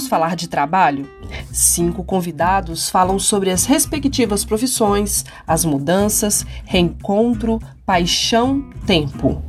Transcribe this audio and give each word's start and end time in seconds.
Vamos 0.00 0.08
falar 0.08 0.34
de 0.34 0.48
trabalho? 0.48 1.06
Cinco 1.52 2.02
convidados 2.02 2.88
falam 2.88 3.18
sobre 3.18 3.50
as 3.50 3.66
respectivas 3.66 4.46
profissões, 4.46 5.26
as 5.46 5.62
mudanças, 5.62 6.46
reencontro, 6.64 7.60
paixão, 7.84 8.64
tempo. 8.86 9.42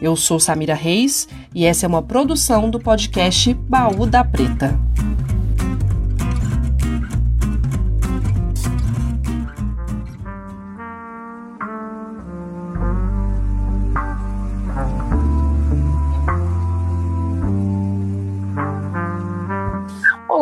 Eu 0.00 0.16
sou 0.16 0.40
Samira 0.40 0.74
Reis 0.74 1.28
e 1.54 1.64
essa 1.64 1.86
é 1.86 1.88
uma 1.88 2.02
produção 2.02 2.68
do 2.68 2.80
podcast 2.80 3.54
Baú 3.54 4.04
da 4.04 4.24
Preta. 4.24 4.76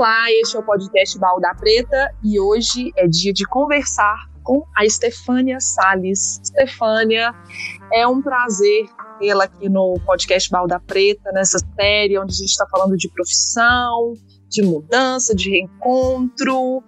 Olá, 0.01 0.33
este 0.33 0.57
é 0.57 0.59
o 0.59 0.63
podcast 0.63 1.19
Baú 1.19 1.39
da 1.41 1.55
Preta 1.55 2.11
e 2.25 2.41
hoje 2.41 2.91
é 2.97 3.07
dia 3.07 3.35
de 3.35 3.45
conversar 3.45 4.31
com 4.43 4.65
a 4.75 4.87
Estefânia 4.87 5.61
Sales. 5.61 6.41
Estefânia, 6.43 7.35
é 7.93 8.07
um 8.09 8.23
prazer 8.23 8.89
tê-la 9.19 9.45
aqui 9.45 9.69
no 9.69 10.01
podcast 10.07 10.49
Baú 10.49 10.67
da 10.67 10.81
Preta, 10.81 11.31
nessa 11.33 11.59
série 11.79 12.19
onde 12.19 12.33
a 12.33 12.35
gente 12.35 12.49
está 12.49 12.67
falando 12.71 12.97
de 12.97 13.11
profissão, 13.11 14.15
de 14.49 14.63
mudança, 14.63 15.35
de 15.35 15.51
reencontro. 15.51 16.83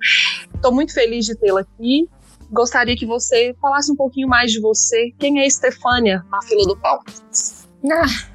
Estou 0.54 0.72
muito 0.72 0.94
feliz 0.94 1.26
de 1.26 1.36
tê-la 1.36 1.60
aqui. 1.60 2.08
Gostaria 2.50 2.96
que 2.96 3.04
você 3.04 3.54
falasse 3.60 3.92
um 3.92 3.96
pouquinho 3.96 4.26
mais 4.26 4.50
de 4.50 4.58
você. 4.58 5.10
Quem 5.18 5.38
é 5.38 5.46
Estefânia 5.46 6.24
na 6.30 6.40
fila 6.40 6.64
do 6.64 6.78
pão? 6.78 6.98
Ah, 7.92 8.31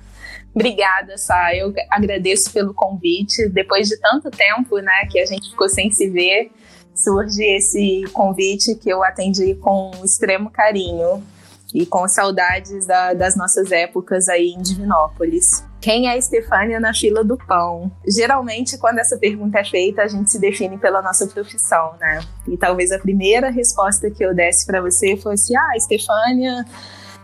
Obrigada, 0.54 1.18
Sá. 1.18 1.56
Eu 1.56 1.74
agradeço 1.90 2.52
pelo 2.52 2.74
convite. 2.74 3.48
Depois 3.50 3.88
de 3.88 3.98
tanto 4.00 4.32
tempo, 4.32 4.78
né, 4.80 5.08
que 5.12 5.20
a 5.20 5.26
gente 5.26 5.50
ficou 5.52 5.70
sem 5.70 5.92
se 5.92 6.10
ver, 6.10 6.52
surge 6.96 7.44
esse 7.44 8.04
convite 8.12 8.76
que 8.76 8.90
eu 8.90 9.04
atendi 9.04 9.56
com 9.56 9.92
extremo 10.04 10.50
carinho 10.50 11.24
e 11.74 11.86
com 11.86 12.08
saudades 12.08 12.88
da, 12.88 13.14
das 13.14 13.36
nossas 13.36 13.72
épocas 13.72 14.28
aí 14.30 14.50
em 14.50 14.62
Divinópolis. 14.62 15.64
Quem 15.80 16.08
é 16.08 16.12
a 16.12 16.18
Estefânia 16.18 16.80
na 16.80 16.94
fila 16.94 17.24
do 17.24 17.38
pão? 17.38 17.92
Geralmente, 18.08 18.78
quando 18.78 19.00
essa 19.00 19.18
pergunta 19.18 19.60
é 19.60 19.64
feita, 19.64 20.02
a 20.02 20.08
gente 20.08 20.32
se 20.32 20.40
define 20.40 20.78
pela 20.78 21.02
nossa 21.02 21.28
profissão, 21.28 21.94
né? 22.00 22.22
E 22.48 22.58
talvez 22.58 22.92
a 22.92 22.98
primeira 22.98 23.50
resposta 23.50 24.10
que 24.10 24.24
eu 24.24 24.34
desse 24.34 24.66
para 24.66 24.82
você 24.82 25.16
fosse: 25.18 25.56
Ah, 25.56 25.74
Estefânia 25.76 26.66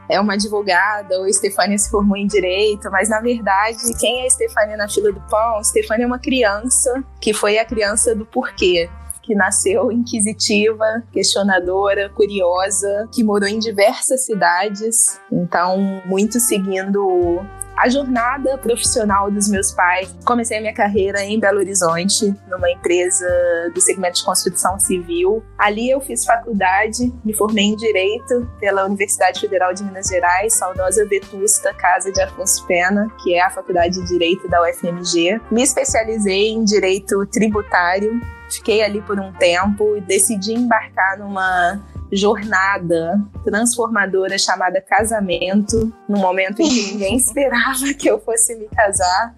é 0.09 0.19
uma 0.19 0.33
advogada, 0.33 1.17
ou 1.19 1.27
Estefânia 1.27 1.77
se 1.77 1.89
formou 1.89 2.17
em 2.17 2.27
direito, 2.27 2.89
mas 2.91 3.09
na 3.09 3.19
verdade, 3.19 3.77
quem 3.99 4.21
é 4.21 4.27
Estefânia 4.27 4.77
na 4.77 4.87
fila 4.87 5.11
do 5.11 5.21
pão? 5.21 5.59
Estefânia 5.61 6.03
é 6.03 6.07
uma 6.07 6.19
criança 6.19 7.03
que 7.19 7.33
foi 7.33 7.57
a 7.57 7.65
criança 7.65 8.15
do 8.15 8.25
porquê 8.25 8.89
que 9.23 9.33
nasceu 9.33 9.89
inquisitiva, 9.89 11.01
questionadora, 11.11 12.09
curiosa, 12.09 13.07
que 13.11 13.23
morou 13.23 13.47
em 13.47 13.57
diversas 13.57 14.25
cidades, 14.25 15.19
então 15.31 16.01
muito 16.05 16.41
seguindo 16.41 17.39
a 17.77 17.89
jornada 17.89 18.57
profissional 18.57 19.29
dos 19.29 19.49
meus 19.49 19.71
pais. 19.71 20.15
Comecei 20.25 20.57
a 20.57 20.61
minha 20.61 20.73
carreira 20.73 21.23
em 21.23 21.39
Belo 21.39 21.59
Horizonte, 21.59 22.33
numa 22.49 22.69
empresa 22.69 23.25
do 23.73 23.81
segmento 23.81 24.17
de 24.17 24.23
construção 24.23 24.79
civil. 24.79 25.43
Ali 25.57 25.89
eu 25.89 25.99
fiz 25.99 26.25
faculdade, 26.25 27.11
me 27.23 27.33
formei 27.33 27.65
em 27.65 27.75
Direito 27.75 28.49
pela 28.59 28.85
Universidade 28.85 29.39
Federal 29.39 29.73
de 29.73 29.83
Minas 29.83 30.07
Gerais, 30.07 30.53
saudosa 30.53 31.05
Vetusta 31.05 31.73
Casa 31.73 32.11
de 32.11 32.21
Afonso 32.21 32.65
Pena, 32.65 33.07
que 33.23 33.33
é 33.33 33.41
a 33.41 33.49
Faculdade 33.49 33.99
de 33.99 34.07
Direito 34.07 34.47
da 34.47 34.61
UFMG. 34.61 35.41
Me 35.51 35.63
especializei 35.63 36.49
em 36.49 36.63
Direito 36.63 37.25
Tributário, 37.27 38.21
fiquei 38.49 38.83
ali 38.83 39.01
por 39.01 39.19
um 39.19 39.31
tempo 39.33 39.97
e 39.97 40.01
decidi 40.01 40.53
embarcar 40.53 41.17
numa 41.17 41.81
jornada 42.13 43.19
transformadora 43.43 44.37
chamada 44.37 44.79
casamento, 44.81 45.91
num 46.07 46.19
momento 46.19 46.61
em 46.61 46.69
que 46.69 46.91
ninguém 46.93 47.15
esperava 47.17 47.93
que 47.97 48.09
eu 48.09 48.19
fosse 48.19 48.55
me 48.55 48.67
casar, 48.67 49.35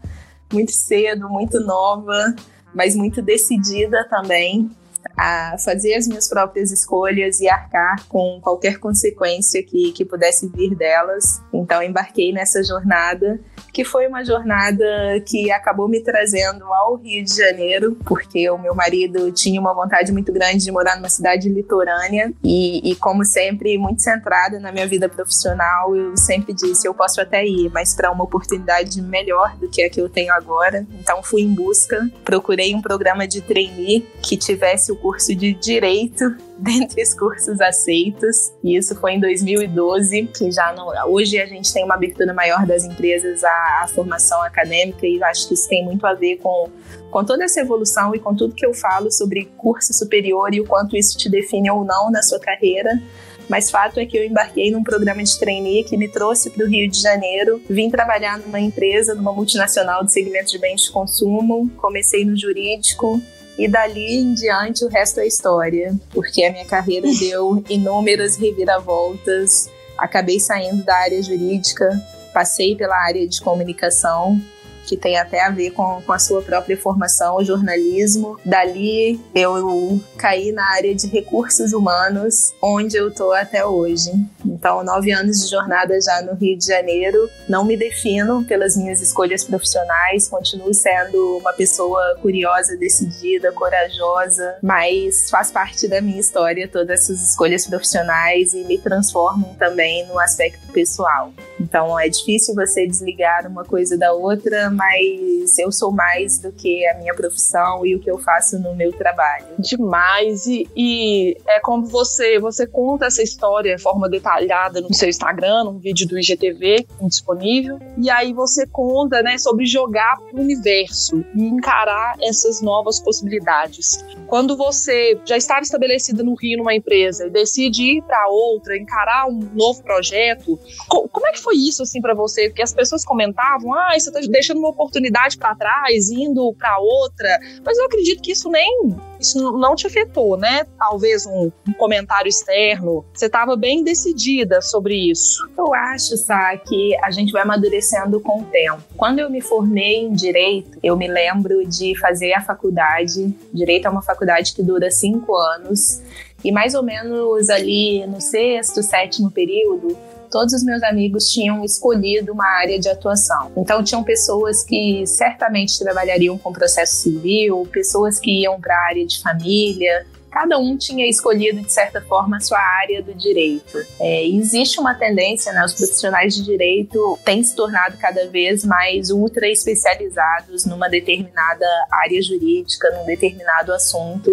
muito 0.52 0.72
cedo, 0.72 1.30
muito 1.30 1.59
nova, 1.59 2.35
mas 2.74 2.96
muito 2.96 3.22
decidida 3.22 4.08
também 4.09 4.69
a 5.18 5.56
fazer 5.64 5.96
as 5.96 6.08
minhas 6.08 6.28
próprias 6.28 6.72
escolhas 6.72 7.40
e 7.40 7.48
arcar 7.48 8.06
com 8.08 8.40
qualquer 8.42 8.80
consequência 8.80 9.64
que, 9.64 9.92
que 9.92 10.06
pudesse 10.06 10.48
vir 10.48 10.76
delas. 10.76 11.42
Então, 11.53 11.81
embarquei 11.81 12.31
nessa 12.34 12.64
jornada 12.64 13.40
que 13.76 13.84
foi 13.84 14.08
uma 14.08 14.24
jornada 14.24 14.86
que 15.26 15.52
acabou 15.52 15.90
me 15.90 16.00
trazendo 16.00 16.64
ao 16.74 16.96
Rio 16.96 17.22
de 17.26 17.36
Janeiro, 17.36 17.98
porque 18.06 18.50
o 18.50 18.58
meu 18.58 18.74
marido 18.74 19.34
tinha 19.34 19.59
uma 19.59 19.74
vontade 19.74 20.14
muito 20.14 20.31
grande 20.31 20.64
de 20.64 20.72
morar 20.72 20.96
numa 20.96 21.09
cidade 21.09 21.50
litorânea 21.50 22.32
e, 22.42 22.90
e 22.90 22.96
como 22.96 23.26
sempre, 23.26 23.78
muito 23.78 24.02
centrada 24.02 24.62
na 24.62 24.72
minha 24.72 24.88
vida 24.88 25.09
profissional, 25.09 25.94
eu 25.94 26.16
sempre 26.16 26.53
disse: 26.53 26.88
eu 26.88 26.94
posso 26.94 27.20
até 27.20 27.46
ir, 27.46 27.70
mas 27.74 27.94
para 27.94 28.09
uma 28.09 28.24
oportunidade 28.24 29.02
melhor 29.02 29.58
do 29.58 29.68
que 29.68 29.84
a 29.84 29.90
que 29.90 30.00
eu 30.00 30.08
tenho 30.08 30.32
agora. 30.32 30.88
Então, 30.97 31.22
fui 31.22 31.42
em 31.42 31.53
busca, 31.53 32.09
procurei 32.24 32.74
um 32.74 32.82
programa 32.82 33.28
de 33.28 33.42
trainee 33.42 34.08
que 34.22 34.38
tivesse 34.38 34.90
o 34.90 34.96
curso 35.06 35.36
de 35.36 35.54
direito 35.54 36.36
dentre 36.58 37.04
os 37.04 37.14
cursos 37.14 37.62
aceitos. 37.62 38.52
E 38.64 38.76
isso 38.76 38.96
foi 38.96 39.14
em 39.14 39.20
2012, 39.20 40.24
que 40.36 40.52
já 40.52 40.74
não, 40.74 40.88
hoje 41.12 41.40
a 41.40 41.46
gente 41.46 41.72
tem 41.72 41.84
uma 41.84 41.94
abertura 41.94 42.34
maior 42.34 42.66
das 42.66 42.86
empresas 42.86 43.44
à, 43.44 43.84
à 43.84 43.88
formação 43.88 44.42
acadêmica 44.42 45.06
e 45.06 45.24
acho 45.24 45.48
que 45.48 45.54
isso 45.54 45.70
tem 45.70 45.86
muito 45.86 46.08
a 46.08 46.16
ver 46.16 46.38
com, 46.38 46.72
com 47.12 47.24
toda 47.24 47.44
essa 47.44 47.62
evolução 47.62 48.16
e 48.16 48.20
com 48.20 48.34
tudo 48.34 48.56
que 48.56 48.66
eu 48.66 48.74
falo 48.74 49.12
sobre 49.12 49.46
curso 49.58 49.94
superior 49.94 50.52
e 50.56 50.60
o 50.60 50.66
quanto 50.66 50.98
isso 50.98 51.16
te 51.20 51.30
define 51.30 51.70
ou 51.70 51.86
não 51.86 52.10
na 52.10 52.24
sua 52.24 52.40
carreira. 52.40 53.00
Mas 53.48 53.70
fato 53.70 54.00
é 54.00 54.08
que 54.08 54.18
eu 54.18 54.26
embarquei 54.26 54.72
num 54.72 54.84
programa 54.84 55.24
de 55.24 55.38
trainee 55.38 55.84
que 55.84 55.96
me 55.98 56.08
trouxe 56.08 56.50
para 56.50 56.66
o 56.66 56.68
Rio 56.68 56.90
de 56.90 57.00
Janeiro. 57.00 57.62
Vim 57.70 57.92
trabalhar 57.92 58.40
numa 58.40 58.60
empresa, 58.60 59.14
numa 59.14 59.32
multinacional 59.32 60.04
de 60.04 60.12
segmento 60.12 60.50
de 60.50 60.58
bens 60.58 60.82
de 60.82 60.92
consumo. 60.92 61.70
Comecei 61.78 62.26
no 62.26 62.36
jurídico, 62.36 63.22
e 63.58 63.68
dali 63.68 64.18
em 64.18 64.34
diante 64.34 64.84
o 64.84 64.90
resto 64.90 65.20
é 65.20 65.28
história, 65.28 65.96
porque 66.12 66.44
a 66.44 66.52
minha 66.52 66.66
carreira 66.66 67.08
deu 67.20 67.64
inúmeras 67.70 68.36
reviravoltas. 68.36 69.70
Acabei 69.98 70.40
saindo 70.40 70.84
da 70.84 70.96
área 70.96 71.22
jurídica, 71.22 71.90
passei 72.34 72.76
pela 72.76 72.98
área 72.98 73.26
de 73.28 73.42
comunicação 73.42 74.42
que 74.85 74.96
tem 74.97 75.18
até 75.18 75.44
a 75.44 75.50
ver 75.50 75.72
com, 75.72 76.01
com 76.01 76.13
a 76.13 76.19
sua 76.19 76.41
própria 76.41 76.78
formação, 76.78 77.44
jornalismo. 77.44 78.40
Dali 78.46 79.19
eu 79.34 80.00
caí 80.18 80.51
na 80.51 80.66
área 80.73 80.94
de 80.94 81.07
recursos 81.07 81.73
humanos, 81.73 82.53
onde 82.62 82.96
eu 82.97 83.13
tô 83.13 83.31
até 83.31 83.66
hoje. 83.66 84.12
Então, 84.46 84.84
nove 84.84 85.12
anos 85.12 85.41
de 85.41 85.50
jornada 85.50 86.00
já 86.00 86.22
no 86.22 86.35
Rio 86.35 86.57
de 86.57 86.66
Janeiro. 86.66 87.29
Não 87.47 87.66
me 87.66 87.75
defino 87.75 88.44
pelas 88.46 88.78
minhas 88.78 89.01
escolhas 89.01 89.44
profissionais, 89.44 90.28
continuo 90.28 90.73
sendo 90.73 91.38
uma 91.38 91.53
pessoa 91.53 92.17
curiosa, 92.22 92.78
decidida, 92.78 93.52
corajosa, 93.52 94.56
mas 94.62 95.29
faz 95.29 95.52
parte 95.52 95.88
da 95.88 96.02
minha 96.02 96.19
história 96.19 96.67
todas 96.67 97.02
essas 97.02 97.29
escolhas 97.29 97.66
profissionais 97.66 98.53
e 98.53 98.63
me 98.63 98.78
transformam 98.78 99.53
também 99.56 100.06
no 100.07 100.19
aspecto 100.19 100.72
pessoal. 100.72 101.34
Então, 101.59 102.00
é 102.00 102.07
difícil 102.07 102.53
você 102.53 102.85
desligar 102.88 103.47
uma 103.47 103.63
coisa 103.63 103.97
da 103.97 104.13
outra, 104.13 104.69
mas 104.75 105.58
eu 105.58 105.72
sou 105.72 105.91
mais 105.91 106.40
do 106.40 106.52
que 106.52 106.86
a 106.88 106.97
minha 106.97 107.13
profissão 107.13 107.86
e 107.86 107.96
o 107.96 108.00
que 108.00 108.09
eu 108.09 108.18
faço 108.19 108.59
no 108.59 108.75
meu 108.75 108.91
trabalho. 108.91 109.46
Demais. 109.59 110.46
E, 110.46 110.68
e 110.75 111.38
é 111.47 111.59
como 111.59 111.86
você, 111.86 112.40
você 112.40 112.68
conta 112.68 113.06
essa 113.06 113.24
história 113.24 113.75
de 113.75 113.81
forma 113.81 114.09
detalhada 114.09 114.82
no 114.82 114.94
seu 114.94 115.09
Instagram, 115.09 115.70
um 115.70 115.79
vídeo 115.79 116.08
do 116.08 116.20
IGTV 116.20 116.88
disponível. 117.03 117.79
E 117.97 118.09
aí 118.09 118.34
você 118.34 118.66
conta, 118.67 119.22
né, 119.22 119.38
sobre 119.38 119.66
jogar 119.66 120.17
pro 120.17 120.41
universo 120.41 121.23
e 121.35 121.44
encarar 121.44 122.16
essas 122.22 122.61
novas 122.61 123.00
possibilidades. 123.00 124.03
Quando 124.28 124.58
você 124.58 125.20
já 125.26 125.38
estava 125.38 125.61
estabelecida 125.61 126.23
no 126.23 126.35
Rio 126.35 126.58
numa 126.58 126.73
empresa 126.73 127.28
e 127.28 127.29
decide 127.29 127.97
ir 127.97 128.02
para 128.02 128.28
outra, 128.28 128.78
encarar 128.78 129.28
um 129.28 129.40
novo 129.53 129.84
projeto, 129.84 130.59
como 130.88 131.28
é 131.28 131.32
que 131.32 131.40
foi 131.41 131.55
isso 131.55 131.84
assim 131.84 132.02
para 132.02 132.14
você? 132.14 132.50
Porque 132.50 132.61
as 132.61 132.73
pessoas 132.73 133.05
comentavam: 133.05 133.73
"Ah, 133.73 133.94
você 133.97 134.11
tá 134.11 134.20
deixando 134.28 134.59
uma 134.66 134.72
oportunidade 134.72 135.38
para 135.38 135.56
trás, 135.56 136.09
indo 136.09 136.53
para 136.53 136.78
outra. 136.79 137.40
Mas 137.64 137.78
eu 137.78 137.85
acredito 137.85 138.22
que 138.22 138.32
isso 138.32 138.50
nem 138.50 138.96
isso 139.20 139.58
não 139.58 139.76
te 139.76 139.88
afetou, 139.88 140.38
né? 140.38 140.66
Talvez 140.78 141.26
um, 141.26 141.52
um 141.67 141.73
comentário 141.73 142.28
externo. 142.28 143.06
Você 143.14 143.26
estava 143.26 143.56
bem 143.56 143.84
decidida 143.84 144.62
sobre 144.62 145.09
isso. 145.09 145.47
Eu 145.58 145.73
acho, 145.73 146.17
Sá, 146.17 146.56
que 146.58 146.96
a 147.02 147.12
gente 147.12 147.32
vai 147.32 147.41
amadurecendo 147.41 148.20
com 148.20 148.41
o 148.41 148.46
tempo. 148.46 148.82
Quando 148.96 149.20
eu 149.20 149.29
me 149.29 149.41
formei 149.41 150.06
em 150.06 150.14
direito, 150.14 150.78
eu 150.84 150.97
me 150.97 151.08
lembro 151.08 151.66
de 151.66 151.97
fazer 151.97 152.34
a 152.34 152.41
faculdade. 152.41 153.34
Direito 153.53 153.88
é 153.88 153.90
uma 153.90 154.02
faculdade 154.02 154.53
que 154.53 154.62
dura 154.62 154.91
cinco 154.91 155.35
anos 155.35 156.02
E 156.44 156.52
mais 156.52 156.76
ou 156.76 156.84
menos 156.84 157.50
ali 157.50 158.06
no 158.06 158.22
sexto, 158.22 158.84
sétimo 158.84 159.32
período, 159.32 159.97
todos 160.35 160.53
os 160.53 160.66
meus 160.66 160.84
amigos 160.84 161.29
tinham 161.29 161.64
escolhido 161.64 162.34
uma 162.34 162.46
área 162.46 162.78
de 162.78 162.90
atuação. 162.90 163.53
Então, 163.55 163.82
tinham 163.82 164.03
pessoas 164.03 164.66
que 164.66 165.08
certamente 165.08 165.79
trabalhariam 165.79 166.37
com 166.37 166.52
processo 166.52 166.97
civil, 166.97 167.66
pessoas 167.72 168.20
que 168.20 168.41
iam 168.41 168.59
para 168.59 168.76
a 168.76 168.87
área 168.90 169.08
de 169.08 169.22
família, 169.22 170.05
cada 170.35 170.59
um 170.59 170.76
tinha 170.76 171.09
escolhido, 171.09 171.61
de 171.61 171.72
certa 171.72 172.02
forma, 172.02 172.35
a 172.35 172.40
sua 172.41 172.59
área 172.59 173.02
do 173.02 173.14
direito. 173.14 173.78
É, 174.02 174.28
existe 174.28 174.82
uma 174.82 174.93
tendência, 174.93 175.53
né, 175.53 175.64
os 175.64 175.73
profissionais 175.73 176.35
de 176.35 176.43
direito 176.43 177.17
têm 177.23 177.41
se 177.41 177.55
tornado 177.55 177.97
cada 177.97 178.28
vez 178.28 178.66
mais 178.66 179.11
ultra 179.11 179.47
especializados 179.47 180.66
numa 180.66 180.90
determinada 180.90 181.66
área 181.90 182.22
jurídica, 182.22 182.91
num 182.97 183.05
determinado 183.05 183.72
assunto. 183.72 184.29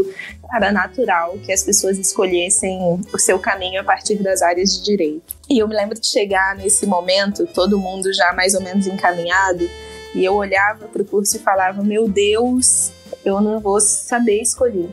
Era 0.52 0.72
natural 0.72 1.38
que 1.38 1.52
as 1.52 1.62
pessoas 1.62 1.96
escolhessem 1.96 2.80
o 2.82 3.18
seu 3.20 3.38
caminho 3.38 3.80
a 3.80 3.84
partir 3.84 4.20
das 4.20 4.42
áreas 4.42 4.76
de 4.76 4.84
direito. 4.84 5.36
E 5.48 5.58
eu 5.58 5.68
me 5.68 5.76
lembro 5.76 6.00
de 6.00 6.08
chegar 6.08 6.56
nesse 6.56 6.84
momento, 6.84 7.46
todo 7.46 7.78
mundo 7.78 8.12
já 8.12 8.32
mais 8.32 8.54
ou 8.54 8.60
menos 8.60 8.88
encaminhado, 8.88 9.70
e 10.16 10.24
eu 10.24 10.34
olhava 10.34 10.88
para 10.88 11.02
o 11.02 11.04
curso 11.04 11.36
e 11.36 11.40
falava: 11.40 11.80
Meu 11.80 12.08
Deus, 12.08 12.90
eu 13.24 13.40
não 13.40 13.60
vou 13.60 13.80
saber 13.80 14.42
escolher 14.42 14.90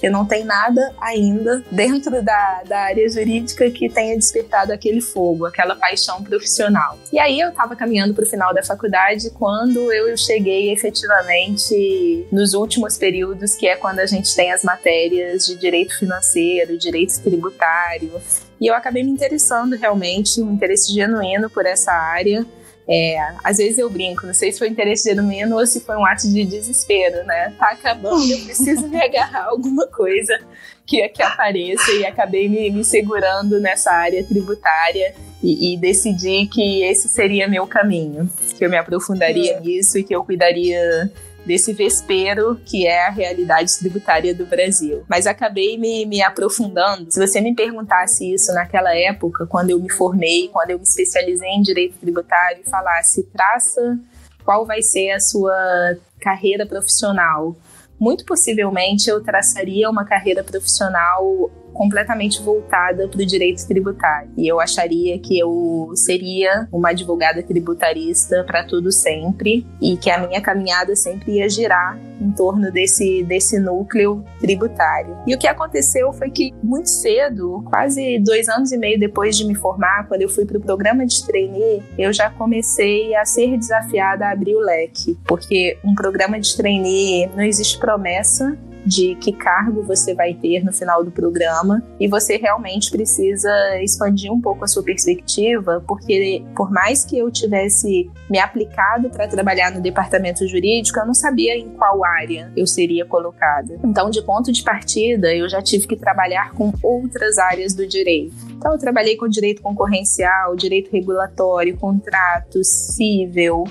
porque 0.00 0.08
não 0.08 0.24
tem 0.24 0.44
nada 0.44 0.94
ainda 0.98 1.62
dentro 1.70 2.22
da, 2.22 2.62
da 2.66 2.80
área 2.84 3.06
jurídica 3.06 3.70
que 3.70 3.86
tenha 3.90 4.16
despertado 4.16 4.72
aquele 4.72 5.02
fogo, 5.02 5.44
aquela 5.44 5.76
paixão 5.76 6.24
profissional. 6.24 6.98
E 7.12 7.18
aí 7.18 7.38
eu 7.38 7.50
estava 7.50 7.76
caminhando 7.76 8.14
para 8.14 8.24
o 8.24 8.26
final 8.26 8.54
da 8.54 8.62
faculdade 8.62 9.28
quando 9.28 9.92
eu 9.92 10.16
cheguei 10.16 10.72
efetivamente 10.72 12.26
nos 12.32 12.54
últimos 12.54 12.96
períodos, 12.96 13.54
que 13.54 13.66
é 13.66 13.76
quando 13.76 13.98
a 14.00 14.06
gente 14.06 14.34
tem 14.34 14.50
as 14.50 14.64
matérias 14.64 15.44
de 15.44 15.54
direito 15.56 15.98
financeiro, 15.98 16.78
direito 16.78 17.20
tributário. 17.22 18.10
E 18.58 18.68
eu 18.68 18.74
acabei 18.74 19.02
me 19.02 19.10
interessando 19.10 19.76
realmente, 19.76 20.40
um 20.40 20.50
interesse 20.50 20.94
genuíno 20.94 21.50
por 21.50 21.66
essa 21.66 21.92
área. 21.92 22.46
É, 22.92 23.16
às 23.44 23.58
vezes 23.58 23.78
eu 23.78 23.88
brinco, 23.88 24.26
não 24.26 24.34
sei 24.34 24.50
se 24.50 24.58
foi 24.58 24.68
interesse 24.68 25.08
genuíno 25.08 25.56
ou 25.56 25.64
se 25.64 25.80
foi 25.80 25.96
um 25.96 26.04
ato 26.04 26.28
de 26.28 26.44
desespero, 26.44 27.24
né? 27.24 27.54
Tá 27.56 27.68
acabando, 27.70 28.28
eu 28.28 28.40
preciso 28.40 28.88
me 28.88 29.00
agarrar 29.00 29.44
a 29.44 29.50
alguma 29.50 29.86
coisa 29.86 30.36
que, 30.84 31.08
que 31.10 31.22
apareça 31.22 31.92
e 31.92 32.04
acabei 32.04 32.48
me, 32.48 32.68
me 32.68 32.84
segurando 32.84 33.60
nessa 33.60 33.92
área 33.92 34.24
tributária 34.24 35.14
e, 35.40 35.72
e, 35.72 35.76
decidi 35.76 36.48
que 36.48 36.82
esse 36.82 37.08
seria 37.08 37.46
meu 37.46 37.64
caminho, 37.64 38.28
que 38.58 38.64
eu 38.64 38.68
me 38.68 38.76
aprofundaria 38.76 39.52
é. 39.52 39.60
nisso 39.60 39.96
e 39.96 40.02
que 40.02 40.14
eu 40.14 40.24
cuidaria 40.24 41.10
desse 41.44 41.72
vespero 41.72 42.60
que 42.64 42.86
é 42.86 43.06
a 43.06 43.10
realidade 43.10 43.78
tributária 43.78 44.34
do 44.34 44.46
Brasil. 44.46 45.04
Mas 45.08 45.26
acabei 45.26 45.78
me, 45.78 46.04
me 46.06 46.22
aprofundando. 46.22 47.10
Se 47.10 47.18
você 47.18 47.40
me 47.40 47.54
perguntasse 47.54 48.32
isso 48.32 48.52
naquela 48.52 48.94
época, 48.94 49.46
quando 49.46 49.70
eu 49.70 49.80
me 49.80 49.90
formei, 49.90 50.48
quando 50.48 50.70
eu 50.70 50.78
me 50.78 50.84
especializei 50.84 51.50
em 51.50 51.62
direito 51.62 51.98
tributário, 51.98 52.62
e 52.64 52.70
falasse, 52.70 53.22
traça 53.24 53.98
qual 54.44 54.66
vai 54.66 54.82
ser 54.82 55.10
a 55.10 55.20
sua 55.20 55.96
carreira 56.20 56.66
profissional, 56.66 57.56
muito 57.98 58.24
possivelmente 58.24 59.10
eu 59.10 59.22
traçaria 59.22 59.88
uma 59.90 60.04
carreira 60.04 60.42
profissional 60.42 61.50
completamente 61.80 62.42
voltada 62.42 63.08
para 63.08 63.22
o 63.22 63.24
direito 63.24 63.66
tributário. 63.66 64.30
E 64.36 64.46
eu 64.46 64.60
acharia 64.60 65.18
que 65.18 65.38
eu 65.38 65.90
seria 65.94 66.68
uma 66.70 66.90
advogada 66.90 67.42
tributarista 67.42 68.44
para 68.44 68.62
tudo 68.62 68.92
sempre 68.92 69.66
e 69.80 69.96
que 69.96 70.10
a 70.10 70.18
minha 70.18 70.42
caminhada 70.42 70.94
sempre 70.94 71.38
ia 71.38 71.48
girar 71.48 71.98
em 72.20 72.30
torno 72.32 72.70
desse, 72.70 73.22
desse 73.22 73.58
núcleo 73.58 74.22
tributário. 74.38 75.16
E 75.26 75.34
o 75.34 75.38
que 75.38 75.48
aconteceu 75.48 76.12
foi 76.12 76.30
que 76.30 76.52
muito 76.62 76.90
cedo, 76.90 77.64
quase 77.70 78.18
dois 78.18 78.46
anos 78.50 78.72
e 78.72 78.76
meio 78.76 79.00
depois 79.00 79.34
de 79.34 79.46
me 79.46 79.54
formar, 79.54 80.06
quando 80.06 80.20
eu 80.20 80.28
fui 80.28 80.44
para 80.44 80.58
o 80.58 80.60
programa 80.60 81.06
de 81.06 81.24
trainee, 81.24 81.82
eu 81.96 82.12
já 82.12 82.28
comecei 82.28 83.14
a 83.14 83.24
ser 83.24 83.56
desafiada 83.56 84.26
a 84.26 84.32
abrir 84.32 84.54
o 84.54 84.60
leque, 84.60 85.18
porque 85.26 85.78
um 85.82 85.94
programa 85.94 86.38
de 86.38 86.54
trainee 86.54 87.26
não 87.34 87.42
existe 87.42 87.78
promessa 87.78 88.54
de 88.84 89.14
que 89.16 89.32
cargo 89.32 89.82
você 89.82 90.14
vai 90.14 90.34
ter 90.34 90.64
no 90.64 90.72
final 90.72 91.04
do 91.04 91.10
programa 91.10 91.82
e 91.98 92.08
você 92.08 92.36
realmente 92.36 92.90
precisa 92.90 93.50
expandir 93.82 94.32
um 94.32 94.40
pouco 94.40 94.64
a 94.64 94.68
sua 94.68 94.82
perspectiva, 94.82 95.82
porque 95.86 96.42
por 96.56 96.70
mais 96.70 97.04
que 97.04 97.18
eu 97.18 97.30
tivesse 97.30 98.10
me 98.28 98.38
aplicado 98.38 99.10
para 99.10 99.26
trabalhar 99.28 99.70
no 99.70 99.80
departamento 99.80 100.46
jurídico, 100.46 100.98
eu 100.98 101.06
não 101.06 101.14
sabia 101.14 101.56
em 101.56 101.68
qual 101.70 102.04
área 102.04 102.52
eu 102.56 102.66
seria 102.66 103.04
colocada. 103.04 103.78
Então, 103.84 104.10
de 104.10 104.22
ponto 104.22 104.52
de 104.52 104.62
partida, 104.62 105.34
eu 105.34 105.48
já 105.48 105.62
tive 105.62 105.86
que 105.86 105.96
trabalhar 105.96 106.52
com 106.52 106.72
outras 106.82 107.38
áreas 107.38 107.74
do 107.74 107.86
direito. 107.86 108.34
Então, 108.50 108.72
eu 108.72 108.78
trabalhei 108.78 109.16
com 109.16 109.28
direito 109.28 109.62
concorrencial, 109.62 110.54
direito 110.56 110.90
regulatório, 110.92 111.76
contrato, 111.76 112.62
civil, 112.62 113.64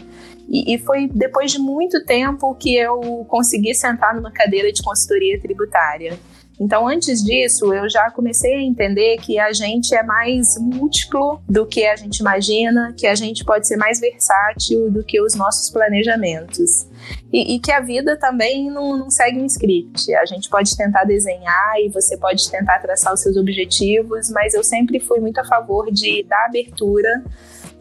e, 0.49 0.73
e, 0.73 0.77
foi 0.79 1.07
depois 1.07 1.51
de 1.51 1.59
muito 1.59 2.03
tempo 2.03 2.55
que 2.55 2.75
eu 2.75 2.99
consegui 3.27 3.75
sentar 3.75 4.15
numa 4.15 4.31
cadeira 4.31 4.71
de 4.73 4.81
consultoria 4.81 5.39
tributária. 5.39 6.17
Então, 6.59 6.85
antes 6.85 7.23
disso, 7.23 7.73
eu 7.73 7.89
já 7.89 8.11
comecei 8.11 8.53
a 8.53 8.61
entender 8.61 9.17
que 9.17 9.39
a 9.39 9.53
gente 9.53 9.95
é 9.95 10.03
mais 10.03 10.57
múltiplo 10.59 11.41
do 11.47 11.65
que 11.65 11.85
a 11.85 11.95
gente 11.95 12.17
imagina, 12.17 12.93
que 12.97 13.07
a 13.07 13.15
gente 13.15 13.45
pode 13.45 13.65
ser 13.65 13.77
mais 13.77 14.01
versátil 14.01 14.91
do 14.91 15.01
que 15.01 15.21
os 15.21 15.35
nossos 15.35 15.69
planejamentos. 15.69 16.85
E, 17.31 17.55
e 17.55 17.59
que 17.59 17.71
a 17.71 17.79
vida 17.79 18.17
também 18.17 18.69
não, 18.69 18.97
não, 18.97 19.09
segue 19.09 19.39
um 19.39 19.45
script. 19.45 20.13
A 20.15 20.25
gente 20.25 20.49
pode 20.49 20.75
tentar 20.75 21.05
desenhar 21.05 21.75
e 21.77 21.87
você 21.87 22.17
pode 22.17 22.51
tentar 22.51 22.79
traçar 22.79 23.13
os 23.13 23.21
seus 23.21 23.37
objetivos, 23.37 24.29
mas 24.29 24.53
eu 24.53 24.63
sempre 24.63 24.99
fui 24.99 25.21
muito 25.21 25.39
a 25.39 25.45
favor 25.45 25.89
de 25.89 26.23
dar 26.23 26.45
abertura 26.45 27.23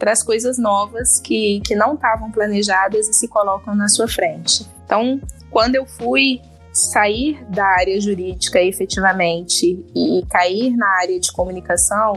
as 0.07 0.23
coisas 0.23 0.57
novas 0.57 1.19
que, 1.19 1.61
que 1.61 1.75
não 1.75 1.95
estavam 1.95 2.31
planejadas 2.31 3.07
e 3.07 3.13
se 3.13 3.27
colocam 3.27 3.75
na 3.75 3.87
sua 3.87 4.07
frente. 4.07 4.65
Então, 4.85 5.19
quando 5.49 5.75
eu 5.75 5.85
fui 5.85 6.41
sair 6.71 7.43
da 7.49 7.65
área 7.65 7.99
jurídica 7.99 8.61
efetivamente 8.61 9.85
e 9.95 10.25
cair 10.29 10.75
na 10.75 10.87
área 10.99 11.19
de 11.19 11.31
comunicação, 11.31 12.13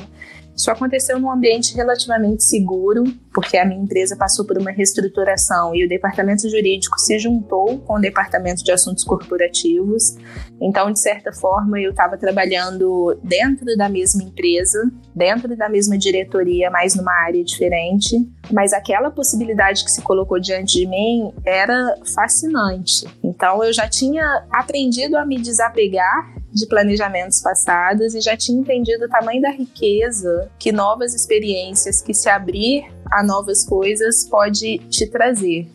isso 0.54 0.70
aconteceu 0.70 1.18
num 1.18 1.30
ambiente 1.30 1.74
relativamente 1.74 2.44
seguro, 2.44 3.04
porque 3.32 3.56
a 3.56 3.64
minha 3.64 3.80
empresa 3.80 4.16
passou 4.16 4.46
por 4.46 4.58
uma 4.58 4.70
reestruturação 4.70 5.74
e 5.74 5.84
o 5.84 5.88
departamento 5.88 6.48
jurídico 6.48 6.98
se 7.00 7.18
juntou 7.18 7.78
com 7.80 7.94
o 7.94 8.00
departamento 8.00 8.62
de 8.62 8.70
assuntos 8.70 9.02
corporativos. 9.02 10.14
Então, 10.60 10.92
de 10.92 11.00
certa 11.00 11.32
forma, 11.32 11.80
eu 11.80 11.90
estava 11.90 12.16
trabalhando 12.18 13.18
dentro 13.24 13.76
da 13.76 13.88
mesma 13.88 14.22
empresa, 14.22 14.78
dentro 15.14 15.56
da 15.56 15.68
mesma 15.68 15.96
diretoria, 15.96 16.70
mas 16.70 16.94
numa 16.94 17.12
área 17.24 17.42
diferente. 17.42 18.16
Mas 18.50 18.72
aquela 18.72 19.10
possibilidade 19.10 19.84
que 19.84 19.90
se 19.90 20.02
colocou 20.02 20.38
diante 20.38 20.78
de 20.78 20.86
mim 20.86 21.32
era 21.44 21.96
fascinante. 22.14 23.06
Então, 23.24 23.64
eu 23.64 23.72
já 23.72 23.88
tinha 23.88 24.44
aprendido 24.52 25.16
a 25.16 25.24
me 25.24 25.40
desapegar 25.40 26.41
de 26.52 26.66
planejamentos 26.66 27.40
passados 27.40 28.14
e 28.14 28.20
já 28.20 28.36
tinha 28.36 28.60
entendido 28.60 29.06
o 29.06 29.08
tamanho 29.08 29.40
da 29.40 29.50
riqueza 29.50 30.50
que 30.58 30.70
novas 30.70 31.14
experiências, 31.14 32.02
que 32.02 32.12
se 32.12 32.28
abrir 32.28 32.84
a 33.10 33.22
novas 33.22 33.64
coisas 33.64 34.24
pode 34.28 34.78
te 34.90 35.06
trazer. 35.06 35.70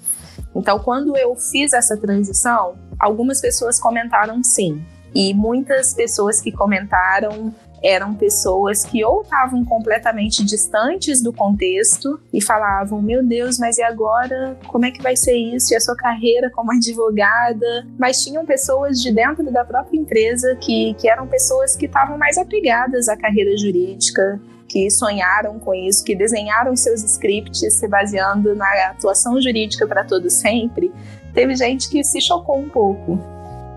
Então, 0.56 0.80
quando 0.80 1.16
eu 1.18 1.36
fiz 1.36 1.74
essa 1.74 1.98
transição, 1.98 2.76
algumas 3.00 3.42
pessoas 3.42 3.80
comentaram 3.80 4.44
sim. 4.44 4.84
E 5.14 5.34
muitas 5.34 5.94
pessoas 5.94 6.42
que 6.42 6.52
comentaram 6.52 7.54
eram 7.84 8.14
pessoas 8.14 8.84
que 8.84 9.04
ou 9.04 9.22
estavam 9.22 9.64
completamente 9.64 10.44
distantes 10.44 11.22
do 11.22 11.32
contexto 11.32 12.20
e 12.34 12.42
falavam: 12.42 13.02
Meu 13.02 13.24
Deus, 13.24 13.60
mas 13.60 13.78
e 13.78 13.84
agora? 13.84 14.58
Como 14.68 14.86
é 14.86 14.92
que 14.92 15.02
vai 15.02 15.16
ser 15.16 15.36
isso? 15.36 15.74
E 15.74 15.76
a 15.76 15.80
sua 15.80 15.96
carreira 15.96 16.50
como 16.52 16.72
advogada? 16.72 17.88
Mas 17.98 18.24
tinham 18.24 18.46
pessoas 18.46 19.02
de 19.02 19.12
dentro 19.12 19.52
da 19.52 19.64
própria 19.64 19.98
empresa 19.98 20.56
que, 20.56 20.94
que 20.96 21.10
eram 21.10 21.28
pessoas 21.28 21.76
que 21.76 21.86
estavam 21.86 22.18
mais 22.18 22.38
apegadas 22.38 23.08
à 23.08 23.16
carreira 23.16 23.56
jurídica, 23.58 24.40
que 24.68 24.90
sonharam 24.90 25.60
com 25.60 25.74
isso, 25.74 26.04
que 26.04 26.16
desenharam 26.16 26.76
seus 26.76 27.04
scripts 27.04 27.74
se 27.74 27.88
baseando 27.88 28.56
na 28.56 28.68
atuação 28.90 29.40
jurídica 29.42 29.88
para 29.88 30.04
todo 30.04 30.30
sempre. 30.30 30.92
Teve 31.34 31.56
gente 31.56 31.90
que 31.90 32.04
se 32.04 32.20
chocou 32.20 32.58
um 32.58 32.70
pouco. 32.70 33.20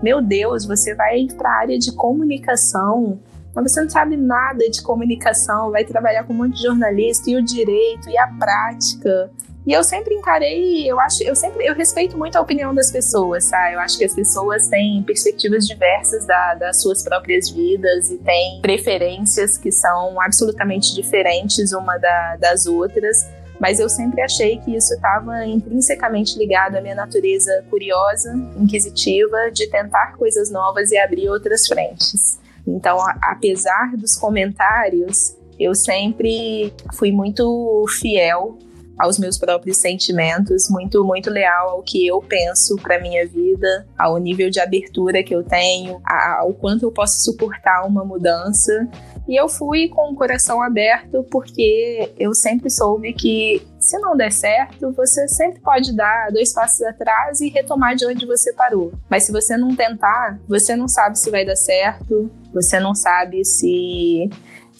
Meu 0.01 0.19
Deus, 0.19 0.65
você 0.65 0.95
vai 0.95 1.27
para 1.37 1.49
a 1.49 1.59
área 1.59 1.77
de 1.77 1.91
comunicação 1.91 3.19
mas 3.53 3.71
você 3.71 3.81
não 3.81 3.89
sabe 3.89 4.15
nada 4.17 4.69
de 4.69 4.81
comunicação, 4.81 5.71
vai 5.71 5.83
trabalhar 5.83 6.23
com 6.23 6.33
um 6.33 6.37
monte 6.37 6.55
de 6.55 6.63
jornalista 6.63 7.29
e 7.29 7.35
o 7.35 7.43
direito 7.43 8.09
e 8.09 8.17
a 8.17 8.27
prática. 8.27 9.31
E 9.65 9.73
eu 9.73 9.83
sempre 9.83 10.15
encarei, 10.15 10.89
eu 10.89 10.99
acho, 10.99 11.21
eu 11.23 11.35
sempre, 11.35 11.67
eu 11.67 11.75
respeito 11.75 12.17
muito 12.17 12.35
a 12.35 12.41
opinião 12.41 12.73
das 12.73 12.89
pessoas, 12.91 13.43
sabe? 13.45 13.75
Eu 13.75 13.79
acho 13.79 13.95
que 13.95 14.03
as 14.03 14.15
pessoas 14.15 14.67
têm 14.67 15.03
perspectivas 15.03 15.67
diversas 15.67 16.25
da, 16.25 16.55
das 16.55 16.81
suas 16.81 17.03
próprias 17.03 17.49
vidas 17.49 18.09
e 18.09 18.17
têm 18.17 18.59
preferências 18.61 19.57
que 19.57 19.71
são 19.71 20.19
absolutamente 20.19 20.95
diferentes 20.95 21.73
uma 21.73 21.97
da, 21.97 22.37
das 22.37 22.65
outras. 22.65 23.29
Mas 23.59 23.79
eu 23.79 23.87
sempre 23.87 24.23
achei 24.23 24.57
que 24.57 24.75
isso 24.75 24.95
estava 24.95 25.45
intrinsecamente 25.45 26.35
ligado 26.39 26.77
à 26.77 26.81
minha 26.81 26.95
natureza 26.95 27.63
curiosa, 27.69 28.33
inquisitiva, 28.57 29.51
de 29.53 29.67
tentar 29.69 30.17
coisas 30.17 30.49
novas 30.49 30.89
e 30.89 30.97
abrir 30.97 31.29
outras 31.29 31.67
frentes. 31.67 32.40
Então, 32.67 32.97
apesar 33.21 33.95
dos 33.97 34.15
comentários, 34.15 35.35
eu 35.59 35.75
sempre 35.75 36.73
fui 36.93 37.11
muito 37.11 37.85
fiel 37.99 38.57
aos 39.01 39.17
meus 39.17 39.37
próprios 39.37 39.77
sentimentos, 39.77 40.69
muito 40.69 41.03
muito 41.03 41.29
leal 41.29 41.69
ao 41.69 41.81
que 41.81 42.05
eu 42.05 42.21
penso 42.21 42.75
para 42.75 43.01
minha 43.01 43.27
vida, 43.27 43.87
ao 43.97 44.17
nível 44.17 44.49
de 44.49 44.59
abertura 44.59 45.23
que 45.23 45.33
eu 45.33 45.43
tenho, 45.43 45.99
ao 46.05 46.53
quanto 46.53 46.83
eu 46.83 46.91
posso 46.91 47.23
suportar 47.23 47.85
uma 47.87 48.05
mudança. 48.05 48.87
E 49.27 49.35
eu 49.35 49.47
fui 49.47 49.87
com 49.87 50.11
o 50.11 50.15
coração 50.15 50.61
aberto 50.61 51.25
porque 51.31 52.11
eu 52.19 52.33
sempre 52.33 52.69
soube 52.69 53.13
que 53.13 53.65
se 53.79 53.97
não 53.99 54.15
der 54.15 54.31
certo, 54.31 54.91
você 54.91 55.27
sempre 55.27 55.59
pode 55.61 55.95
dar 55.95 56.31
dois 56.31 56.53
passos 56.53 56.81
atrás 56.81 57.39
e 57.39 57.49
retomar 57.49 57.95
de 57.95 58.05
onde 58.05 58.25
você 58.25 58.53
parou. 58.53 58.91
Mas 59.09 59.25
se 59.25 59.31
você 59.31 59.57
não 59.57 59.75
tentar, 59.75 60.39
você 60.47 60.75
não 60.75 60.87
sabe 60.87 61.17
se 61.17 61.31
vai 61.31 61.45
dar 61.45 61.55
certo, 61.55 62.29
você 62.53 62.79
não 62.79 62.93
sabe 62.93 63.43
se 63.45 64.29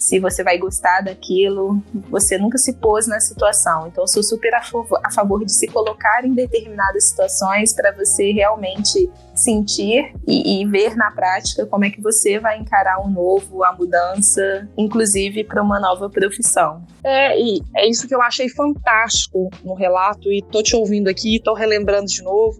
se 0.02 0.18
você 0.18 0.42
vai 0.42 0.58
gostar 0.58 1.00
daquilo, 1.02 1.80
você 2.10 2.36
nunca 2.36 2.58
se 2.58 2.72
pôs 2.72 3.06
na 3.06 3.20
situação. 3.20 3.86
Então, 3.86 4.04
sou 4.04 4.20
super 4.20 4.52
a 4.52 5.10
favor 5.12 5.44
de 5.44 5.52
se 5.52 5.68
colocar 5.68 6.24
em 6.24 6.34
determinadas 6.34 7.10
situações 7.10 7.72
para 7.72 7.92
você 7.92 8.32
realmente 8.32 9.08
sentir 9.34 10.12
e, 10.26 10.62
e, 10.62 10.66
ver 10.66 10.94
na 10.96 11.10
prática 11.10 11.66
como 11.66 11.84
é 11.84 11.90
que 11.90 12.00
você 12.00 12.38
vai 12.38 12.58
encarar 12.58 13.00
o 13.04 13.08
novo, 13.08 13.64
a 13.64 13.72
mudança, 13.72 14.68
inclusive 14.76 15.44
para 15.44 15.62
uma 15.62 15.80
nova 15.80 16.08
profissão. 16.10 16.84
É, 17.02 17.38
e 17.40 17.62
é 17.76 17.88
isso 17.88 18.06
que 18.06 18.14
eu 18.14 18.22
achei 18.22 18.48
fantástico 18.48 19.50
no 19.64 19.74
relato, 19.74 20.30
e 20.32 20.42
tô 20.50 20.62
te 20.62 20.76
ouvindo 20.76 21.08
aqui, 21.08 21.40
tô 21.42 21.54
relembrando 21.54 22.06
de 22.06 22.22
novo, 22.22 22.56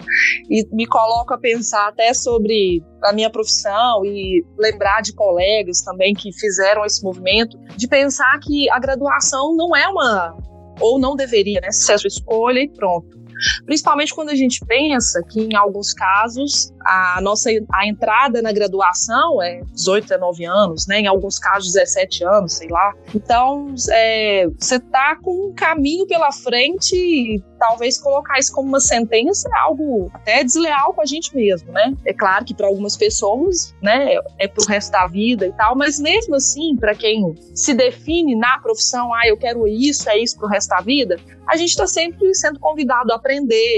e 0.50 0.66
me 0.74 0.86
coloco 0.86 1.34
a 1.34 1.38
pensar 1.38 1.88
até 1.88 2.12
sobre 2.14 2.82
a 3.04 3.12
minha 3.12 3.30
profissão 3.30 4.04
e 4.04 4.44
lembrar 4.58 5.02
de 5.02 5.12
colegas 5.14 5.82
também 5.82 6.14
que 6.14 6.32
fizeram 6.32 6.84
esse 6.84 7.02
movimento, 7.02 7.58
de 7.76 7.86
pensar 7.86 8.38
que 8.40 8.68
a 8.70 8.78
graduação 8.78 9.54
não 9.54 9.76
é 9.76 9.86
uma, 9.88 10.36
ou 10.80 10.98
não 10.98 11.14
deveria, 11.14 11.60
né, 11.60 11.70
sua 11.70 11.96
escolha 11.96 12.60
e 12.60 12.68
pronto 12.68 13.21
Principalmente 13.64 14.14
quando 14.14 14.30
a 14.30 14.34
gente 14.34 14.60
pensa 14.66 15.22
que, 15.28 15.40
em 15.40 15.56
alguns 15.56 15.92
casos, 15.92 16.72
a 16.84 17.20
nossa 17.22 17.50
a 17.72 17.86
entrada 17.86 18.42
na 18.42 18.52
graduação 18.52 19.42
é 19.42 19.62
18, 19.72 20.08
19 20.08 20.44
anos, 20.44 20.86
né? 20.86 21.00
Em 21.00 21.06
alguns 21.06 21.38
casos, 21.38 21.72
17 21.72 22.24
anos, 22.24 22.54
sei 22.54 22.68
lá. 22.68 22.94
Então, 23.14 23.74
é, 23.90 24.46
você 24.58 24.78
tá 24.78 25.16
com 25.22 25.48
um 25.48 25.54
caminho 25.54 26.06
pela 26.06 26.32
frente 26.32 26.94
e 26.94 27.42
talvez 27.62 27.96
colocar 27.96 28.40
isso 28.40 28.52
como 28.52 28.68
uma 28.68 28.80
sentença 28.80 29.48
é 29.48 29.58
algo 29.60 30.10
até 30.12 30.42
desleal 30.42 30.92
com 30.92 31.00
a 31.00 31.06
gente 31.06 31.34
mesmo, 31.34 31.70
né? 31.70 31.94
É 32.04 32.12
claro 32.12 32.44
que 32.44 32.52
para 32.52 32.66
algumas 32.66 32.96
pessoas, 32.96 33.72
né, 33.80 34.16
é 34.38 34.48
pro 34.48 34.66
resto 34.66 34.90
da 34.90 35.06
vida 35.06 35.46
e 35.46 35.52
tal, 35.52 35.76
mas 35.76 36.00
mesmo 36.00 36.34
assim, 36.34 36.74
para 36.74 36.92
quem 36.92 37.34
se 37.54 37.72
define 37.72 38.34
na 38.34 38.58
profissão, 38.58 39.14
ah, 39.14 39.28
eu 39.28 39.36
quero 39.36 39.68
isso, 39.68 40.10
é 40.10 40.18
isso 40.18 40.36
pro 40.36 40.48
resto 40.48 40.70
da 40.70 40.80
vida, 40.80 41.16
a 41.46 41.56
gente 41.56 41.70
está 41.70 41.86
sempre 41.86 42.34
sendo 42.34 42.58
convidado 42.58 43.12
a 43.12 43.16
aprender, 43.16 43.31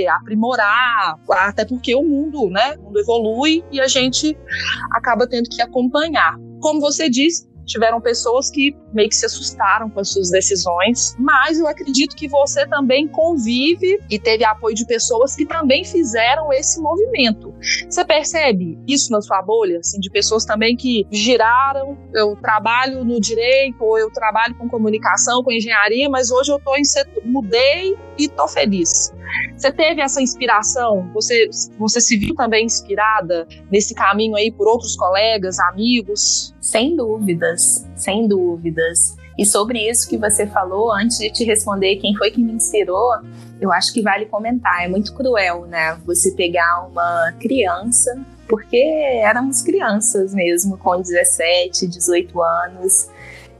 a 0.08 0.16
aprimorar, 0.16 1.18
até 1.30 1.64
porque 1.64 1.94
o 1.94 2.02
mundo, 2.02 2.48
né, 2.50 2.76
o 2.78 2.84
mundo 2.84 3.00
evolui 3.00 3.64
e 3.70 3.80
a 3.80 3.86
gente 3.86 4.36
acaba 4.90 5.26
tendo 5.26 5.48
que 5.48 5.62
acompanhar. 5.62 6.36
Como 6.60 6.80
você 6.80 7.08
disse, 7.08 7.46
tiveram 7.64 8.00
pessoas 8.00 8.50
que 8.50 8.76
meio 8.92 9.08
que 9.08 9.16
se 9.16 9.26
assustaram 9.26 9.90
com 9.90 10.00
as 10.00 10.10
suas 10.10 10.30
decisões, 10.30 11.16
mas 11.18 11.58
eu 11.58 11.66
acredito 11.66 12.14
que 12.14 12.28
você 12.28 12.66
também 12.66 13.08
convive 13.08 14.00
e 14.08 14.18
teve 14.18 14.44
apoio 14.44 14.74
de 14.74 14.86
pessoas 14.86 15.34
que 15.34 15.44
também 15.44 15.84
fizeram 15.84 16.52
esse 16.52 16.80
movimento. 16.80 17.54
Você 17.88 18.04
percebe 18.04 18.78
isso 18.86 19.10
na 19.10 19.20
sua 19.20 19.42
bolha, 19.42 19.78
assim, 19.78 19.98
de 19.98 20.10
pessoas 20.10 20.44
também 20.44 20.76
que 20.76 21.06
giraram, 21.10 21.98
eu 22.12 22.36
trabalho 22.36 23.04
no 23.04 23.20
direito, 23.20 23.82
ou 23.82 23.98
eu 23.98 24.10
trabalho 24.10 24.54
com 24.54 24.68
comunicação, 24.68 25.42
com 25.42 25.52
engenharia, 25.52 26.08
mas 26.08 26.30
hoje 26.30 26.52
eu 26.52 26.60
tô 26.60 26.76
em 26.76 26.84
setor, 26.84 27.24
mudei 27.24 27.96
e 28.18 28.28
tô 28.28 28.46
feliz. 28.46 29.12
Você 29.56 29.72
teve 29.72 30.00
essa 30.00 30.20
inspiração? 30.20 31.10
Você, 31.12 31.48
você 31.78 32.00
se 32.00 32.16
viu 32.16 32.34
também 32.34 32.66
inspirada 32.66 33.46
nesse 33.70 33.94
caminho 33.94 34.36
aí 34.36 34.52
por 34.52 34.68
outros 34.68 34.96
colegas, 34.96 35.58
amigos? 35.58 36.53
Sem 36.64 36.96
dúvidas, 36.96 37.86
sem 37.94 38.26
dúvidas. 38.26 39.14
E 39.36 39.44
sobre 39.44 39.86
isso 39.86 40.08
que 40.08 40.16
você 40.16 40.46
falou, 40.46 40.90
antes 40.90 41.18
de 41.18 41.30
te 41.30 41.44
responder 41.44 41.96
quem 41.96 42.16
foi 42.16 42.30
que 42.30 42.42
me 42.42 42.54
inspirou, 42.54 43.12
eu 43.60 43.70
acho 43.70 43.92
que 43.92 44.00
vale 44.00 44.24
comentar. 44.24 44.82
É 44.82 44.88
muito 44.88 45.12
cruel, 45.12 45.66
né? 45.66 45.94
Você 46.06 46.30
pegar 46.30 46.86
uma 46.88 47.34
criança, 47.38 48.18
porque 48.48 48.78
éramos 49.22 49.60
crianças 49.60 50.32
mesmo, 50.32 50.78
com 50.78 51.02
17, 51.02 51.86
18 51.86 52.42
anos, 52.42 53.10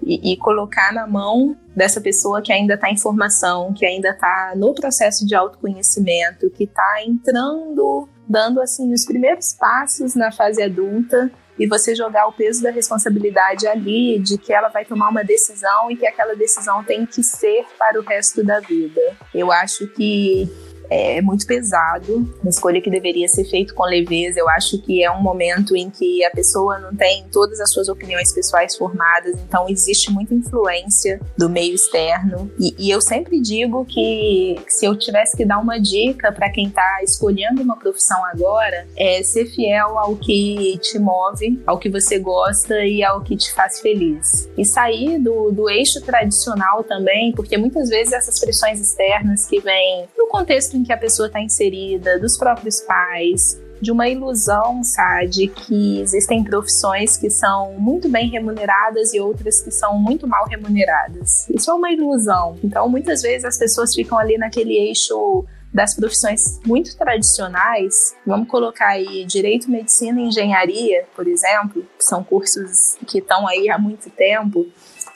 e, 0.03 0.33
e 0.33 0.37
colocar 0.39 0.91
na 0.91 1.07
mão 1.07 1.55
dessa 1.77 2.01
pessoa 2.01 2.41
que 2.41 2.55
ainda 2.55 2.73
está 2.73 2.91
em 2.91 2.97
formação, 2.97 3.75
que 3.75 3.85
ainda 3.85 4.13
está 4.13 4.55
no 4.57 4.73
processo 4.73 5.27
de 5.27 5.35
autoconhecimento, 5.35 6.49
que 6.49 6.65
está 6.65 7.05
entrando, 7.05 8.09
dando 8.27 8.63
assim 8.63 8.95
os 8.95 9.05
primeiros 9.05 9.53
passos 9.53 10.15
na 10.15 10.33
fase 10.33 10.63
adulta 10.63 11.31
e 11.59 11.67
você 11.67 11.95
jogar 11.95 12.27
o 12.27 12.33
peso 12.33 12.63
da 12.63 12.71
responsabilidade 12.71 13.67
ali 13.67 14.19
de 14.19 14.37
que 14.39 14.53
ela 14.53 14.69
vai 14.69 14.85
tomar 14.85 15.09
uma 15.09 15.23
decisão 15.23 15.91
e 15.91 15.97
que 15.97 16.07
aquela 16.07 16.35
decisão 16.35 16.83
tem 16.83 17.07
que 17.07 17.23
ser 17.23 17.65
para 17.79 17.99
o 17.99 18.03
resto 18.03 18.45
da 18.45 18.61
vida. 18.61 19.01
Eu 19.35 19.53
acho 19.53 19.87
que 19.89 20.49
é 20.95 21.21
muito 21.21 21.45
pesado, 21.47 22.29
uma 22.41 22.51
escolha 22.51 22.81
que 22.81 22.89
deveria 22.89 23.27
ser 23.27 23.45
feita 23.45 23.75
com 23.75 23.85
leveza. 23.85 24.39
Eu 24.39 24.49
acho 24.49 24.79
que 24.79 25.03
é 25.03 25.11
um 25.11 25.21
momento 25.21 25.77
em 25.77 25.91
que 25.91 26.25
a 26.25 26.31
pessoa 26.31 26.79
não 26.79 26.95
tem 26.95 27.27
todas 27.33 27.61
as 27.61 27.73
suas 27.73 27.89
opiniões 27.89 28.33
pessoais 28.33 28.77
formadas, 28.77 29.35
então 29.41 29.69
existe 29.69 30.11
muita 30.13 30.35
influência 30.35 31.21
do 31.37 31.49
meio 31.49 31.75
externo. 31.75 32.51
E, 32.61 32.75
e 32.79 32.91
eu 32.91 33.01
sempre 33.01 33.41
digo 33.41 33.85
que 33.85 34.57
se 34.69 34.87
eu 34.87 34.97
tivesse 34.97 35.37
que 35.37 35.45
dar 35.45 35.59
uma 35.59 35.81
dica 35.81 36.31
para 36.31 36.49
quem 36.51 36.69
está 36.69 37.01
escolhendo 37.03 37.61
uma 37.61 37.77
profissão 37.77 38.25
agora, 38.27 38.87
é 38.97 39.23
ser 39.23 39.47
fiel 39.47 39.99
ao 39.99 40.15
que 40.15 40.79
te 40.79 40.99
move, 40.99 41.61
ao 41.67 41.79
que 41.79 41.89
você 41.89 42.19
gosta 42.19 42.85
e 42.87 43.03
ao 43.03 43.21
que 43.23 43.37
te 43.37 43.53
faz 43.53 43.81
feliz. 43.81 44.49
E 44.57 44.65
sair 44.65 45.19
do, 45.19 45.51
do 45.51 45.69
eixo 45.69 46.01
tradicional 46.01 46.85
também, 46.85 47.33
porque 47.33 47.59
muitas 47.59 47.89
vezes 47.89 48.13
essas 48.13 48.39
pressões 48.39 48.81
externas 48.81 49.47
que 49.47 49.61
vêm 49.61 50.07
no 50.17 50.29
contexto 50.29 50.77
que 50.85 50.93
a 50.93 50.97
pessoa 50.97 51.27
está 51.27 51.41
inserida, 51.41 52.19
dos 52.19 52.37
próprios 52.37 52.81
pais, 52.81 53.61
de 53.81 53.91
uma 53.91 54.09
ilusão, 54.09 54.83
sabe, 54.83 55.27
de 55.29 55.49
que 55.49 56.01
existem 56.01 56.43
profissões 56.43 57.17
que 57.17 57.29
são 57.29 57.73
muito 57.79 58.09
bem 58.09 58.29
remuneradas 58.31 59.13
e 59.13 59.21
outras 59.21 59.61
que 59.61 59.71
são 59.71 59.99
muito 59.99 60.27
mal 60.27 60.47
remuneradas. 60.47 61.49
Isso 61.51 61.71
é 61.71 61.75
uma 61.75 61.91
ilusão. 61.93 62.57
Então, 62.63 62.89
muitas 62.89 63.23
vezes 63.23 63.45
as 63.45 63.59
pessoas 63.59 63.95
ficam 63.95 64.19
ali 64.19 64.39
naquele 64.39 64.75
eixo 64.75 65.45
das 65.73 65.93
profissões 65.93 66.61
muito 66.65 66.97
tradicionais, 66.97 68.15
vamos 68.25 68.49
colocar 68.49 68.91
aí 68.91 69.25
direito, 69.25 69.69
medicina 69.69 70.21
e 70.21 70.29
engenharia, 70.29 71.05
por 71.17 71.27
exemplo, 71.27 71.85
que 71.99 72.05
são 72.05 72.23
cursos 72.23 72.97
que 73.09 73.19
estão 73.19 73.47
aí 73.49 73.69
há 73.69 73.77
muito 73.77 74.09
tempo, 74.09 74.65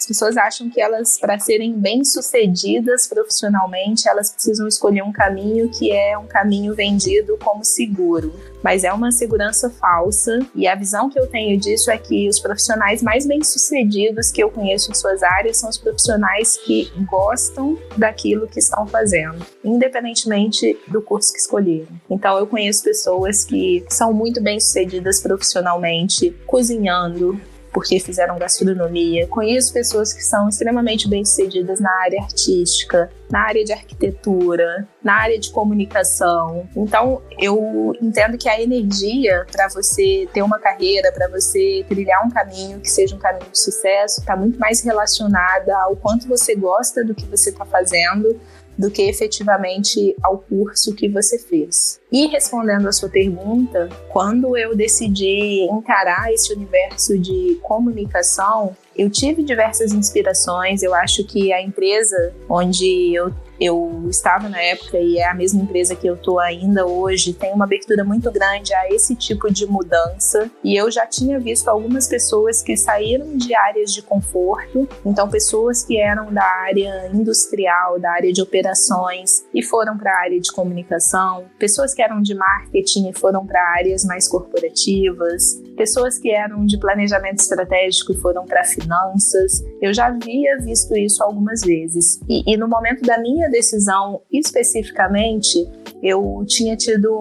pessoas 0.08 0.36
acham 0.36 0.70
que 0.70 0.80
elas, 0.80 1.18
para 1.18 1.38
serem 1.38 1.74
bem-sucedidas 1.74 3.06
profissionalmente, 3.06 4.08
elas 4.08 4.32
precisam 4.32 4.66
escolher 4.66 5.02
um 5.02 5.12
caminho 5.12 5.68
que 5.68 5.92
é 5.92 6.16
um 6.16 6.26
caminho 6.26 6.74
vendido 6.74 7.36
como 7.44 7.62
seguro. 7.62 8.34
Mas 8.62 8.82
é 8.82 8.92
uma 8.92 9.12
segurança 9.12 9.70
falsa, 9.70 10.40
e 10.54 10.66
a 10.66 10.74
visão 10.74 11.08
que 11.08 11.18
eu 11.18 11.28
tenho 11.28 11.58
disso 11.60 11.90
é 11.90 11.98
que 11.98 12.28
os 12.28 12.40
profissionais 12.40 13.02
mais 13.02 13.24
bem-sucedidos 13.24 14.32
que 14.32 14.42
eu 14.42 14.50
conheço 14.50 14.90
em 14.90 14.94
suas 14.94 15.22
áreas 15.22 15.58
são 15.58 15.68
os 15.68 15.78
profissionais 15.78 16.56
que 16.56 16.90
gostam 17.08 17.78
daquilo 17.96 18.48
que 18.48 18.58
estão 18.58 18.86
fazendo, 18.86 19.46
independentemente 19.62 20.76
do 20.88 21.00
curso 21.00 21.32
que 21.32 21.38
escolheram. 21.38 21.88
Então, 22.10 22.36
eu 22.38 22.46
conheço 22.46 22.82
pessoas 22.82 23.44
que 23.44 23.84
são 23.88 24.12
muito 24.12 24.42
bem-sucedidas 24.42 25.20
profissionalmente, 25.20 26.34
cozinhando, 26.46 27.40
porque 27.72 28.00
fizeram 28.00 28.38
gastronomia. 28.38 29.26
Conheço 29.28 29.72
pessoas 29.72 30.12
que 30.12 30.22
são 30.22 30.48
extremamente 30.48 31.08
bem-sucedidas 31.08 31.80
na 31.80 31.90
área 32.02 32.20
artística, 32.20 33.10
na 33.30 33.40
área 33.40 33.64
de 33.64 33.72
arquitetura, 33.72 34.86
na 35.02 35.14
área 35.14 35.38
de 35.38 35.50
comunicação. 35.50 36.68
Então, 36.76 37.22
eu 37.38 37.92
entendo 38.00 38.38
que 38.38 38.48
a 38.48 38.60
energia 38.60 39.46
para 39.50 39.68
você 39.68 40.28
ter 40.32 40.42
uma 40.42 40.58
carreira, 40.58 41.12
para 41.12 41.28
você 41.28 41.84
trilhar 41.88 42.26
um 42.26 42.30
caminho 42.30 42.80
que 42.80 42.90
seja 42.90 43.14
um 43.14 43.18
caminho 43.18 43.50
de 43.50 43.58
sucesso, 43.58 44.20
está 44.20 44.36
muito 44.36 44.58
mais 44.58 44.82
relacionada 44.82 45.76
ao 45.82 45.96
quanto 45.96 46.26
você 46.26 46.54
gosta 46.54 47.04
do 47.04 47.14
que 47.14 47.26
você 47.26 47.50
está 47.50 47.64
fazendo 47.64 48.38
do 48.78 48.90
que 48.90 49.02
efetivamente 49.02 50.14
ao 50.22 50.38
curso 50.38 50.94
que 50.94 51.08
você 51.08 51.38
fez. 51.38 52.00
E 52.12 52.28
respondendo 52.28 52.86
a 52.86 52.92
sua 52.92 53.08
pergunta, 53.08 53.88
quando 54.08 54.56
eu 54.56 54.76
decidi 54.76 55.62
encarar 55.70 56.32
esse 56.32 56.52
universo 56.52 57.18
de 57.18 57.58
comunicação, 57.62 58.76
eu 58.96 59.10
tive 59.10 59.42
diversas 59.42 59.92
inspirações. 59.92 60.82
Eu 60.82 60.94
acho 60.94 61.24
que 61.24 61.52
a 61.52 61.60
empresa 61.60 62.32
onde 62.48 63.14
eu 63.14 63.32
eu 63.60 64.06
estava 64.08 64.48
na 64.48 64.60
época 64.60 64.98
e 64.98 65.18
é 65.18 65.28
a 65.28 65.34
mesma 65.34 65.62
empresa 65.62 65.94
que 65.94 66.06
eu 66.06 66.14
estou 66.14 66.38
ainda 66.38 66.86
hoje, 66.86 67.32
tem 67.32 67.52
uma 67.52 67.64
abertura 67.64 68.04
muito 68.04 68.30
grande 68.30 68.72
a 68.72 68.88
esse 68.88 69.14
tipo 69.14 69.52
de 69.52 69.66
mudança. 69.66 70.50
E 70.62 70.76
eu 70.76 70.90
já 70.90 71.06
tinha 71.06 71.38
visto 71.38 71.68
algumas 71.68 72.06
pessoas 72.06 72.62
que 72.62 72.76
saíram 72.76 73.36
de 73.36 73.54
áreas 73.54 73.92
de 73.92 74.02
conforto, 74.02 74.88
então 75.04 75.28
pessoas 75.28 75.84
que 75.84 75.98
eram 75.98 76.32
da 76.32 76.44
área 76.44 77.10
industrial, 77.12 77.98
da 77.98 78.10
área 78.12 78.32
de 78.32 78.40
operações 78.40 79.44
e 79.52 79.62
foram 79.62 79.96
para 79.96 80.12
a 80.12 80.20
área 80.20 80.40
de 80.40 80.52
comunicação, 80.52 81.46
pessoas 81.58 81.94
que 81.94 82.02
eram 82.02 82.22
de 82.22 82.34
marketing 82.34 83.08
e 83.08 83.12
foram 83.12 83.46
para 83.46 83.60
áreas 83.76 84.04
mais 84.04 84.28
corporativas, 84.28 85.60
pessoas 85.76 86.18
que 86.18 86.30
eram 86.30 86.64
de 86.64 86.78
planejamento 86.78 87.40
estratégico 87.40 88.12
e 88.12 88.20
foram 88.20 88.44
para 88.44 88.64
finanças. 88.64 89.64
Eu 89.80 89.92
já 89.92 90.06
havia 90.06 90.58
visto 90.58 90.96
isso 90.96 91.22
algumas 91.22 91.60
vezes. 91.60 92.20
E, 92.28 92.42
e 92.52 92.56
no 92.56 92.68
momento 92.68 93.02
da 93.02 93.18
minha 93.18 93.47
decisão 93.48 94.22
especificamente, 94.30 95.66
eu 96.02 96.44
tinha 96.46 96.76
tido 96.76 97.12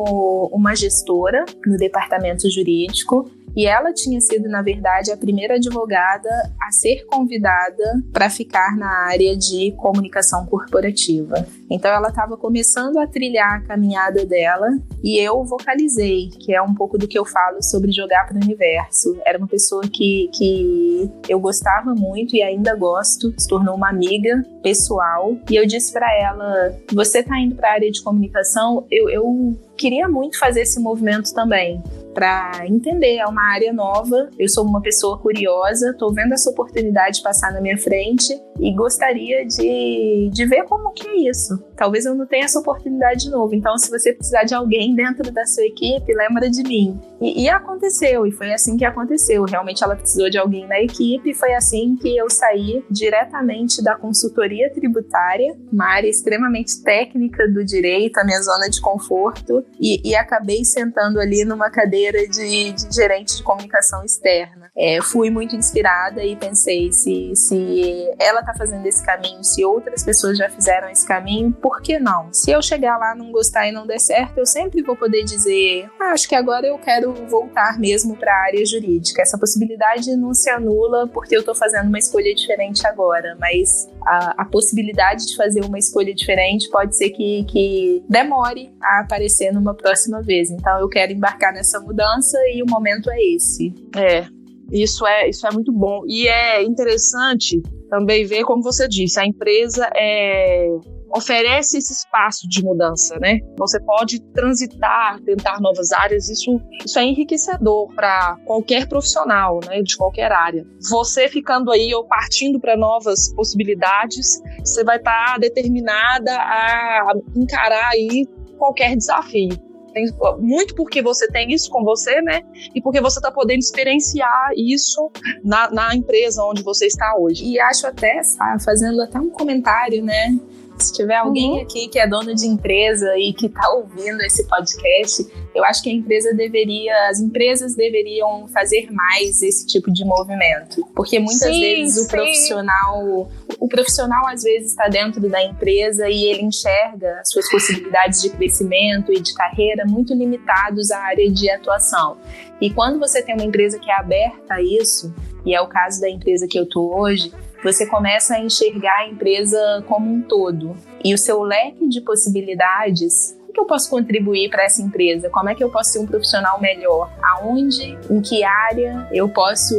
uma 0.52 0.76
gestora 0.76 1.46
no 1.66 1.78
departamento 1.78 2.50
jurídico 2.50 3.30
e 3.58 3.66
ela 3.66 3.92
tinha 3.92 4.22
sido, 4.22 4.48
na 4.48 4.62
verdade, 4.62 5.12
a 5.12 5.18
primeira 5.18 5.56
advogada 5.56 6.30
a 6.62 6.72
ser 6.72 7.06
convidada 7.08 8.04
para 8.14 8.30
ficar 8.30 8.78
na 8.78 9.08
área 9.08 9.36
de 9.36 9.74
comunicação 9.78 10.46
corporativa. 10.46 11.48
Então 11.70 11.92
ela 11.92 12.10
estava 12.10 12.38
começando 12.38 12.98
a 12.98 13.08
trilhar 13.08 13.56
a 13.56 13.62
caminhada 13.62 14.26
dela 14.26 14.68
e 15.04 15.18
eu 15.18 15.44
vocalizei, 15.44 16.30
que 16.30 16.54
é 16.54 16.62
um 16.62 16.74
pouco 16.74 16.98
do 16.98 17.08
que 17.08 17.18
eu 17.18 17.26
falo 17.26 17.62
sobre 17.62 17.92
jogar 17.92 18.26
para 18.28 18.38
o 18.38 18.44
universo. 18.44 19.20
Era 19.26 19.38
uma 19.38 19.48
pessoa 19.48 19.84
que, 19.84 20.30
que 20.34 21.12
eu 21.28 21.40
gostava 21.40 21.94
muito 21.94 22.36
e 22.36 22.42
ainda 22.42 22.76
gosto, 22.76 23.34
se 23.38 23.48
tornou 23.48 23.76
uma 23.76 23.90
amiga 23.90 24.44
pessoal. 24.64 25.38
E 25.50 25.56
eu 25.56 25.66
disse 25.66 25.92
para 25.92 26.12
ela: 26.20 26.78
Você 26.94 27.20
está 27.20 27.40
indo 27.40 27.56
para 27.56 27.70
a 27.70 27.74
área 27.74 27.92
de 27.92 28.02
comunicação? 28.02 28.86
Eu, 28.90 29.10
eu 29.10 29.58
queria 29.78 30.08
muito 30.08 30.40
fazer 30.40 30.62
esse 30.62 30.80
movimento 30.80 31.34
também 31.34 31.82
para 32.18 32.66
entender. 32.66 33.18
É 33.18 33.28
uma 33.28 33.54
área 33.54 33.72
nova, 33.72 34.30
eu 34.40 34.50
sou 34.50 34.66
uma 34.66 34.82
pessoa 34.82 35.20
curiosa, 35.20 35.92
estou 35.92 36.12
vendo 36.12 36.34
essa 36.34 36.50
oportunidade 36.50 37.22
passar 37.22 37.54
na 37.54 37.62
minha 37.62 37.78
frente 37.78 38.36
e 38.60 38.74
gostaria 38.74 39.46
de, 39.46 40.30
de 40.34 40.46
ver 40.48 40.64
como 40.64 40.92
que 40.94 41.08
é 41.08 41.30
isso. 41.30 41.57
Talvez 41.76 42.06
eu 42.06 42.16
não 42.16 42.26
tenha 42.26 42.46
essa 42.46 42.60
oportunidade 42.60 43.26
de 43.26 43.30
novo. 43.30 43.54
Então, 43.54 43.78
se 43.78 43.90
você 43.90 44.14
precisar 44.14 44.44
de 44.44 44.54
alguém 44.54 44.96
dentro 44.96 45.32
da 45.32 45.46
sua 45.46 45.64
equipe, 45.64 46.14
lembra 46.14 46.50
de 46.50 46.64
mim. 46.64 47.00
E, 47.22 47.44
e 47.44 47.50
aconteceu, 47.50 48.26
e 48.26 48.32
foi 48.32 48.54
assim 48.54 48.78
que 48.78 48.86
aconteceu. 48.86 49.44
Realmente 49.44 49.84
ela 49.84 49.96
precisou 49.96 50.30
de 50.30 50.38
alguém 50.38 50.68
na 50.68 50.80
equipe, 50.80 51.32
e 51.32 51.34
foi 51.34 51.54
assim 51.54 51.96
que 51.96 52.16
eu 52.16 52.30
saí 52.30 52.84
diretamente 52.90 53.84
da 53.84 53.96
consultoria 53.96 54.72
tributária, 54.72 55.56
uma 55.72 55.86
área 55.86 56.08
extremamente 56.08 56.82
técnica 56.84 57.48
do 57.48 57.64
direito, 57.64 58.18
a 58.18 58.24
minha 58.24 58.42
zona 58.42 58.70
de 58.70 58.82
conforto, 58.82 59.64
e, 59.80 60.02
e 60.10 60.16
acabei 60.16 60.64
sentando 60.64 61.20
ali 61.20 61.46
numa 61.46 61.70
cadeira 61.70 62.28
de, 62.28 62.72
de 62.72 62.96
gerente 62.96 63.38
de 63.38 63.44
comunicação 63.44 64.04
externa. 64.04 64.67
É, 64.78 65.02
fui 65.02 65.32
muito 65.32 65.56
inspirada 65.56 66.24
e 66.24 66.36
pensei 66.36 66.92
se, 66.94 67.32
se 67.36 68.14
ela 68.20 68.42
está 68.42 68.54
fazendo 68.54 68.86
esse 68.86 69.04
caminho, 69.04 69.44
se 69.44 69.66
outras 69.66 70.04
pessoas 70.04 70.38
já 70.38 70.48
fizeram 70.50 70.88
esse 70.90 71.06
caminho, 71.08 71.52
por 71.52 71.82
que 71.82 71.98
não? 71.98 72.32
Se 72.32 72.52
eu 72.52 72.62
chegar 72.62 72.98
lá, 72.98 73.16
não 73.16 73.32
gostar 73.32 73.68
e 73.68 73.72
não 73.72 73.88
der 73.88 74.00
certo, 74.00 74.38
eu 74.38 74.46
sempre 74.46 74.84
vou 74.84 74.96
poder 74.96 75.24
dizer, 75.24 75.90
ah, 76.00 76.12
acho 76.12 76.30
que 76.30 76.36
agora 76.36 76.68
eu 76.68 76.78
quero 76.78 77.12
voltar 77.28 77.80
mesmo 77.80 78.16
para 78.16 78.32
a 78.32 78.46
área 78.46 78.64
jurídica. 78.66 79.24
Essa 79.24 79.38
possibilidade 79.38 80.16
não 80.16 80.34
se 80.34 80.50
anula 80.50 81.08
porque 81.08 81.36
eu 81.36 81.40
estou 81.40 81.56
fazendo 81.56 81.88
uma 81.88 81.98
escolha 81.98 82.34
diferente 82.36 82.86
agora, 82.86 83.36
mas 83.40 83.90
a, 84.06 84.44
a, 84.44 84.46
possibilidade 84.46 85.26
de 85.26 85.36
fazer 85.36 85.66
uma 85.66 85.80
escolha 85.80 86.14
diferente 86.14 86.70
pode 86.70 86.96
ser 86.96 87.10
que, 87.10 87.44
que 87.46 88.04
demore 88.08 88.72
a 88.82 89.02
aparecer 89.02 89.52
numa 89.52 89.74
próxima 89.74 90.22
vez. 90.22 90.52
Então 90.52 90.80
eu 90.80 90.88
quero 90.88 91.12
embarcar 91.12 91.52
nessa 91.52 91.80
mudança 91.80 92.38
e 92.54 92.62
o 92.62 92.66
momento 92.70 93.10
é 93.10 93.18
esse. 93.36 93.74
É, 93.96 94.28
isso 94.72 95.06
é, 95.06 95.30
isso 95.30 95.46
é 95.48 95.52
muito 95.52 95.72
bom. 95.72 96.02
E 96.08 96.28
é 96.28 96.64
interessante 96.64 97.62
também 97.90 98.26
ver, 98.26 98.44
como 98.44 98.62
você 98.62 98.88
disse, 98.88 99.20
a 99.20 99.26
empresa 99.26 99.90
é, 99.96 100.68
oferece 101.16 101.78
esse 101.78 101.94
espaço 101.94 102.48
de 102.48 102.64
mudança, 102.64 103.18
né? 103.20 103.40
Você 103.58 103.80
pode 103.80 104.20
transitar, 104.34 105.20
tentar 105.22 105.60
novas 105.62 105.92
áreas, 105.92 106.30
isso, 106.30 106.60
isso 106.86 107.00
é 107.00 107.04
enriquecedor 107.04 107.94
para 107.94 108.38
qualquer 108.46 108.88
profissional, 108.88 109.60
né, 109.66 109.82
de 109.82 109.96
qualquer 109.96 110.32
área. 110.32 110.66
Você 110.90 111.28
ficando 111.28 111.72
aí 111.72 111.94
ou 111.94 112.06
partindo 112.06 112.60
para 112.60 112.76
novas 112.76 113.34
possibilidades, 113.34 114.42
você 114.60 114.84
vai 114.84 114.98
estar 114.98 115.34
tá 115.34 115.38
determinada 115.38 116.32
a 116.32 117.14
encarar 117.36 117.90
aí 117.92 118.28
qualquer 118.58 118.96
desafio. 118.96 119.67
Tem, 119.98 120.06
muito 120.38 120.76
porque 120.76 121.02
você 121.02 121.28
tem 121.28 121.52
isso 121.52 121.72
com 121.72 121.84
você, 121.84 122.22
né? 122.22 122.44
E 122.76 122.80
porque 122.80 123.02
você 123.02 123.18
está 123.18 123.32
podendo 123.32 123.60
experienciar 123.60 124.52
isso 124.56 125.12
na, 125.44 125.72
na 125.72 125.96
empresa 125.96 126.44
onde 126.44 126.62
você 126.62 126.86
está 126.86 127.16
hoje. 127.18 127.44
E 127.44 127.60
acho 127.60 127.88
até, 127.88 128.22
fazendo 128.64 129.02
até 129.02 129.20
um 129.20 129.32
comentário, 129.32 130.04
né? 130.04 130.38
Se 130.78 130.94
tiver 130.94 131.16
alguém 131.16 131.52
uhum. 131.52 131.62
aqui 131.62 131.88
que 131.88 131.98
é 131.98 132.08
dono 132.08 132.36
de 132.36 132.46
empresa 132.46 133.18
e 133.18 133.34
que 133.34 133.48
está 133.48 133.70
ouvindo 133.72 134.22
esse 134.22 134.48
podcast, 134.48 135.26
eu 135.56 135.64
acho 135.66 135.82
que 135.82 135.90
a 135.90 135.94
empresa 135.94 136.34
deveria, 136.36 137.10
as 137.10 137.20
empresas 137.20 137.76
deveriam 137.76 138.48
fazer 138.48 138.92
mais 138.92 139.42
esse 139.42 139.66
tipo 139.66 139.92
de 139.92 140.06
movimento, 140.06 140.86
porque 140.96 141.18
muitas 141.18 141.50
sim, 141.50 141.60
vezes 141.60 141.98
o 141.98 142.04
sim. 142.04 142.10
profissional, 142.10 143.30
o 143.60 143.68
profissional 143.68 144.28
às 144.28 144.44
vezes 144.44 144.70
está 144.70 144.88
dentro 144.88 145.28
da 145.28 145.44
empresa 145.44 146.08
e 146.08 146.26
ele 146.26 146.44
enxerga 146.44 147.20
as 147.22 147.32
suas 147.32 147.50
possibilidades 147.50 148.22
de 148.22 148.30
crescimento 148.30 149.12
e 149.12 149.20
de 149.20 149.34
carreira 149.34 149.84
muito 149.86 150.14
limitados 150.14 150.92
à 150.92 151.00
área 151.00 151.30
de 151.32 151.50
atuação. 151.50 152.18
E 152.62 152.70
quando 152.70 153.00
você 153.00 153.22
tem 153.22 153.34
uma 153.34 153.46
empresa 153.46 153.80
que 153.80 153.90
é 153.90 153.96
aberta 153.96 154.56
a 154.56 154.62
isso, 154.62 155.14
e 155.46 155.56
é 155.56 155.62
o 155.62 155.68
caso 155.68 156.02
da 156.02 156.10
empresa 156.10 156.48
que 156.48 156.60
eu 156.60 156.68
tô 156.68 156.94
hoje, 157.00 157.32
você 157.64 157.86
começa 157.86 158.36
a 158.36 158.40
enxergar 158.40 158.98
a 159.00 159.08
empresa 159.08 159.84
como 159.88 160.12
um 160.12 160.22
todo. 160.22 160.76
E 161.04 161.14
o 161.14 161.18
seu 161.18 161.42
leque 161.42 161.88
de 161.88 162.02
possibilidades 162.02 163.38
que 163.58 163.62
eu 163.62 163.66
posso 163.66 163.90
contribuir 163.90 164.52
para 164.52 164.66
essa 164.66 164.84
empresa? 164.84 165.32
Como 165.32 165.50
é 165.50 165.56
que 165.56 165.64
eu 165.64 165.72
posso 165.72 165.94
ser 165.94 166.00
um 166.00 166.06
profissional 166.06 166.62
melhor? 166.62 167.12
Aonde, 167.24 167.98
em 168.08 168.22
que 168.22 168.44
área 168.44 169.08
eu 169.12 169.28
posso 169.30 169.76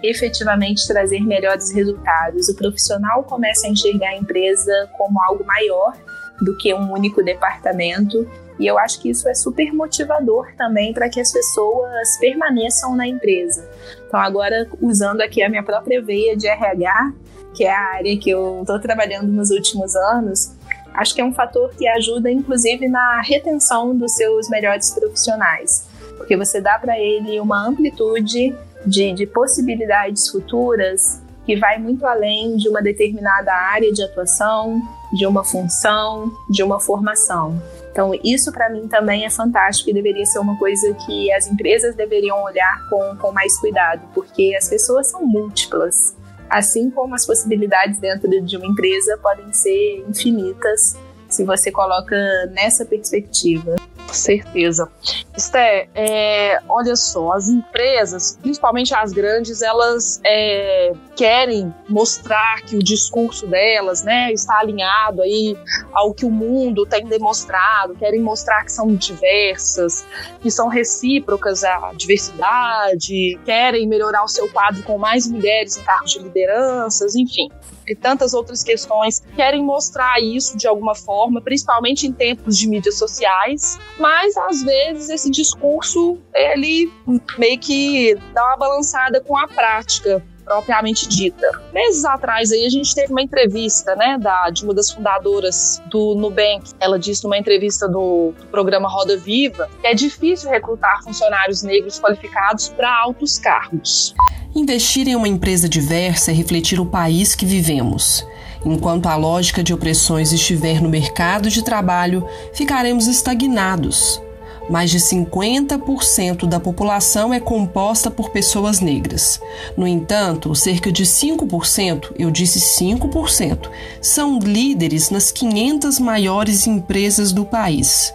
efetivamente 0.00 0.86
trazer 0.86 1.20
melhores 1.20 1.72
resultados? 1.72 2.48
O 2.48 2.54
profissional 2.54 3.24
começa 3.24 3.66
a 3.66 3.70
enxergar 3.70 4.10
a 4.10 4.16
empresa 4.16 4.88
como 4.96 5.20
algo 5.20 5.44
maior 5.44 5.92
do 6.40 6.56
que 6.56 6.72
um 6.72 6.92
único 6.92 7.20
departamento. 7.20 8.30
E 8.58 8.66
eu 8.66 8.78
acho 8.78 9.00
que 9.00 9.10
isso 9.10 9.28
é 9.28 9.34
super 9.34 9.72
motivador 9.72 10.48
também 10.56 10.92
para 10.92 11.08
que 11.08 11.20
as 11.20 11.32
pessoas 11.32 12.16
permaneçam 12.18 12.96
na 12.96 13.06
empresa. 13.06 13.68
Então, 14.06 14.20
agora, 14.20 14.66
usando 14.80 15.20
aqui 15.20 15.42
a 15.42 15.48
minha 15.48 15.62
própria 15.62 16.02
veia 16.02 16.36
de 16.36 16.46
RH, 16.46 17.12
que 17.54 17.64
é 17.64 17.74
a 17.74 17.94
área 17.94 18.16
que 18.18 18.30
eu 18.30 18.60
estou 18.60 18.78
trabalhando 18.80 19.28
nos 19.28 19.50
últimos 19.50 19.94
anos, 19.96 20.54
acho 20.94 21.14
que 21.14 21.20
é 21.20 21.24
um 21.24 21.32
fator 21.32 21.70
que 21.76 21.86
ajuda, 21.86 22.30
inclusive, 22.30 22.88
na 22.88 23.20
retenção 23.20 23.96
dos 23.96 24.12
seus 24.12 24.48
melhores 24.48 24.90
profissionais. 24.90 25.88
Porque 26.16 26.36
você 26.36 26.60
dá 26.60 26.78
para 26.78 26.98
ele 26.98 27.38
uma 27.40 27.66
amplitude 27.66 28.54
de, 28.86 29.12
de 29.12 29.26
possibilidades 29.26 30.28
futuras 30.28 31.22
que 31.44 31.56
vai 31.56 31.78
muito 31.78 32.04
além 32.04 32.56
de 32.56 32.68
uma 32.68 32.82
determinada 32.82 33.52
área 33.52 33.92
de 33.92 34.02
atuação, 34.02 34.82
de 35.12 35.26
uma 35.26 35.44
função, 35.44 36.32
de 36.50 36.62
uma 36.62 36.80
formação. 36.80 37.62
Então, 37.96 38.12
isso 38.22 38.52
para 38.52 38.68
mim 38.68 38.86
também 38.86 39.24
é 39.24 39.30
fantástico 39.30 39.88
e 39.88 39.94
deveria 39.94 40.26
ser 40.26 40.38
uma 40.38 40.54
coisa 40.58 40.92
que 41.06 41.32
as 41.32 41.46
empresas 41.46 41.94
deveriam 41.94 42.44
olhar 42.44 42.86
com, 42.90 43.16
com 43.16 43.32
mais 43.32 43.58
cuidado, 43.58 44.06
porque 44.12 44.54
as 44.54 44.68
pessoas 44.68 45.06
são 45.06 45.24
múltiplas. 45.24 46.14
Assim 46.50 46.90
como 46.90 47.14
as 47.14 47.24
possibilidades 47.24 47.98
dentro 47.98 48.28
de 48.44 48.56
uma 48.58 48.66
empresa 48.66 49.16
podem 49.22 49.50
ser 49.50 50.04
infinitas 50.06 50.94
se 51.28 51.44
você 51.44 51.70
coloca 51.70 52.16
nessa 52.52 52.84
perspectiva. 52.84 53.76
Certeza. 54.12 54.88
Esté, 55.36 55.88
é, 55.94 56.60
olha 56.68 56.94
só, 56.96 57.32
as 57.32 57.48
empresas, 57.48 58.38
principalmente 58.40 58.94
as 58.94 59.12
grandes, 59.12 59.62
elas 59.62 60.20
é, 60.24 60.92
querem 61.14 61.74
mostrar 61.88 62.62
que 62.62 62.76
o 62.76 62.82
discurso 62.82 63.46
delas 63.46 64.02
né, 64.02 64.32
está 64.32 64.58
alinhado 64.58 65.22
aí 65.22 65.56
ao 65.92 66.14
que 66.14 66.24
o 66.24 66.30
mundo 66.30 66.86
tem 66.86 67.06
demonstrado, 67.06 67.94
querem 67.96 68.20
mostrar 68.20 68.64
que 68.64 68.72
são 68.72 68.94
diversas, 68.94 70.06
que 70.40 70.50
são 70.50 70.68
recíprocas 70.68 71.64
à 71.64 71.92
diversidade, 71.94 73.38
querem 73.44 73.86
melhorar 73.86 74.24
o 74.24 74.28
seu 74.28 74.48
quadro 74.48 74.82
com 74.84 74.96
mais 74.96 75.26
mulheres 75.26 75.76
em 75.76 75.82
cargos 75.82 76.12
de 76.12 76.20
lideranças, 76.20 77.14
enfim 77.14 77.50
e 77.86 77.94
tantas 77.94 78.34
outras 78.34 78.62
questões 78.62 79.22
querem 79.34 79.62
mostrar 79.62 80.20
isso 80.20 80.56
de 80.56 80.66
alguma 80.66 80.94
forma, 80.94 81.40
principalmente 81.40 82.06
em 82.06 82.12
tempos 82.12 82.58
de 82.58 82.68
mídias 82.68 82.98
sociais, 82.98 83.78
mas 83.98 84.36
às 84.36 84.62
vezes 84.62 85.08
esse 85.08 85.30
discurso 85.30 86.18
ele 86.34 86.90
meio 87.38 87.58
que 87.58 88.14
dá 88.32 88.44
uma 88.46 88.56
balançada 88.56 89.20
com 89.20 89.36
a 89.36 89.46
prática. 89.46 90.22
Propriamente 90.46 91.08
dita. 91.08 91.50
Meses 91.74 92.04
atrás 92.04 92.52
aí 92.52 92.64
a 92.64 92.70
gente 92.70 92.94
teve 92.94 93.12
uma 93.12 93.20
entrevista, 93.20 93.96
né, 93.96 94.16
da, 94.18 94.48
de 94.48 94.64
uma 94.64 94.72
das 94.72 94.92
fundadoras 94.92 95.82
do 95.86 96.14
Nubank. 96.14 96.70
Ela 96.78 96.98
disse 96.98 97.24
numa 97.24 97.36
entrevista 97.36 97.88
do, 97.88 98.32
do 98.38 98.46
programa 98.46 98.88
Roda 98.88 99.18
Viva 99.18 99.68
que 99.80 99.86
é 99.86 99.92
difícil 99.94 100.48
recrutar 100.48 101.02
funcionários 101.02 101.62
negros 101.62 101.98
qualificados 101.98 102.68
para 102.68 102.96
altos 102.96 103.38
cargos. 103.38 104.14
Investir 104.54 105.08
em 105.08 105.16
uma 105.16 105.28
empresa 105.28 105.68
diversa 105.68 106.30
é 106.30 106.34
refletir 106.34 106.80
o 106.80 106.86
país 106.86 107.34
que 107.34 107.44
vivemos. 107.44 108.24
Enquanto 108.64 109.06
a 109.06 109.16
lógica 109.16 109.62
de 109.62 109.74
opressões 109.74 110.32
estiver 110.32 110.80
no 110.80 110.88
mercado 110.88 111.50
de 111.50 111.62
trabalho, 111.62 112.26
ficaremos 112.54 113.06
estagnados. 113.06 114.20
Mais 114.68 114.90
de 114.90 114.98
50% 114.98 116.46
da 116.46 116.58
população 116.58 117.32
é 117.32 117.38
composta 117.38 118.10
por 118.10 118.30
pessoas 118.30 118.80
negras. 118.80 119.40
No 119.76 119.86
entanto, 119.86 120.54
cerca 120.54 120.90
de 120.90 121.04
5%, 121.04 122.12
eu 122.18 122.30
disse 122.30 122.58
5%, 122.58 123.70
são 124.00 124.38
líderes 124.38 125.10
nas 125.10 125.30
500 125.30 126.00
maiores 126.00 126.66
empresas 126.66 127.32
do 127.32 127.44
país. 127.44 128.12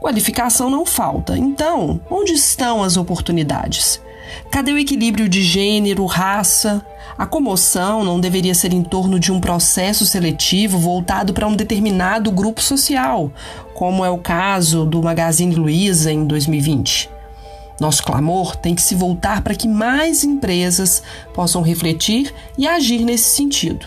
Qualificação 0.00 0.70
não 0.70 0.86
falta, 0.86 1.36
então, 1.36 2.00
onde 2.08 2.32
estão 2.32 2.82
as 2.82 2.96
oportunidades? 2.96 4.00
Cadê 4.50 4.72
o 4.72 4.78
equilíbrio 4.78 5.28
de 5.28 5.42
gênero, 5.42 6.04
raça? 6.06 6.84
A 7.16 7.26
comoção 7.26 8.04
não 8.04 8.20
deveria 8.20 8.54
ser 8.54 8.72
em 8.72 8.82
torno 8.82 9.18
de 9.18 9.30
um 9.30 9.40
processo 9.40 10.06
seletivo 10.06 10.78
voltado 10.78 11.32
para 11.32 11.46
um 11.46 11.54
determinado 11.54 12.30
grupo 12.30 12.62
social, 12.62 13.32
como 13.74 14.04
é 14.04 14.10
o 14.10 14.18
caso 14.18 14.84
do 14.84 15.02
Magazine 15.02 15.54
Luiza 15.54 16.10
em 16.10 16.24
2020. 16.24 17.10
Nosso 17.80 18.02
clamor 18.02 18.56
tem 18.56 18.74
que 18.74 18.82
se 18.82 18.94
voltar 18.94 19.42
para 19.42 19.54
que 19.54 19.66
mais 19.66 20.22
empresas 20.22 21.02
possam 21.32 21.62
refletir 21.62 22.32
e 22.58 22.66
agir 22.66 23.04
nesse 23.04 23.30
sentido. 23.30 23.86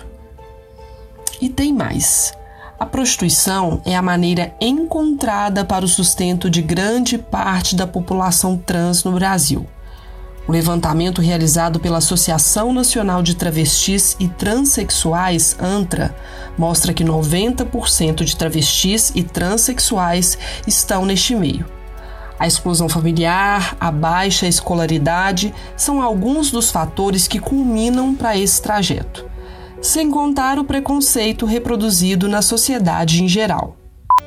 E 1.40 1.48
tem 1.48 1.72
mais. 1.72 2.34
A 2.80 2.86
prostituição 2.86 3.82
é 3.86 3.96
a 3.96 4.02
maneira 4.02 4.54
encontrada 4.60 5.64
para 5.64 5.86
o 5.86 5.88
sustento 5.88 6.50
de 6.50 6.62
grande 6.62 7.18
parte 7.18 7.76
da 7.76 7.86
população 7.86 8.58
trans 8.58 9.04
no 9.04 9.12
Brasil. 9.12 9.66
O 10.46 10.52
levantamento 10.52 11.22
realizado 11.22 11.80
pela 11.80 12.00
Associação 12.00 12.74
Nacional 12.74 13.24
de 13.24 13.34
Travestis 13.34 14.18
e 14.20 14.28
Transsexuais, 14.28 15.56
ANTRA, 15.58 16.14
mostra 16.58 16.94
que 16.94 17.04
90% 17.04 18.26
de 18.26 18.36
travestis 18.36 19.14
e 19.16 19.24
transexuais 19.24 20.38
estão 20.68 21.06
neste 21.06 21.34
meio. 21.34 21.66
A 22.38 22.46
exclusão 22.46 22.90
familiar, 22.90 23.78
a 23.80 23.90
baixa 23.90 24.46
escolaridade 24.46 25.54
são 25.78 26.02
alguns 26.02 26.52
dos 26.52 26.70
fatores 26.70 27.26
que 27.26 27.40
culminam 27.40 28.14
para 28.14 28.38
esse 28.38 28.62
trajeto, 28.62 29.26
sem 29.82 30.12
contar 30.12 30.60
o 30.60 30.66
preconceito 30.66 31.46
reproduzido 31.46 32.28
na 32.28 32.42
sociedade 32.42 33.24
em 33.24 33.30
geral. 33.30 33.78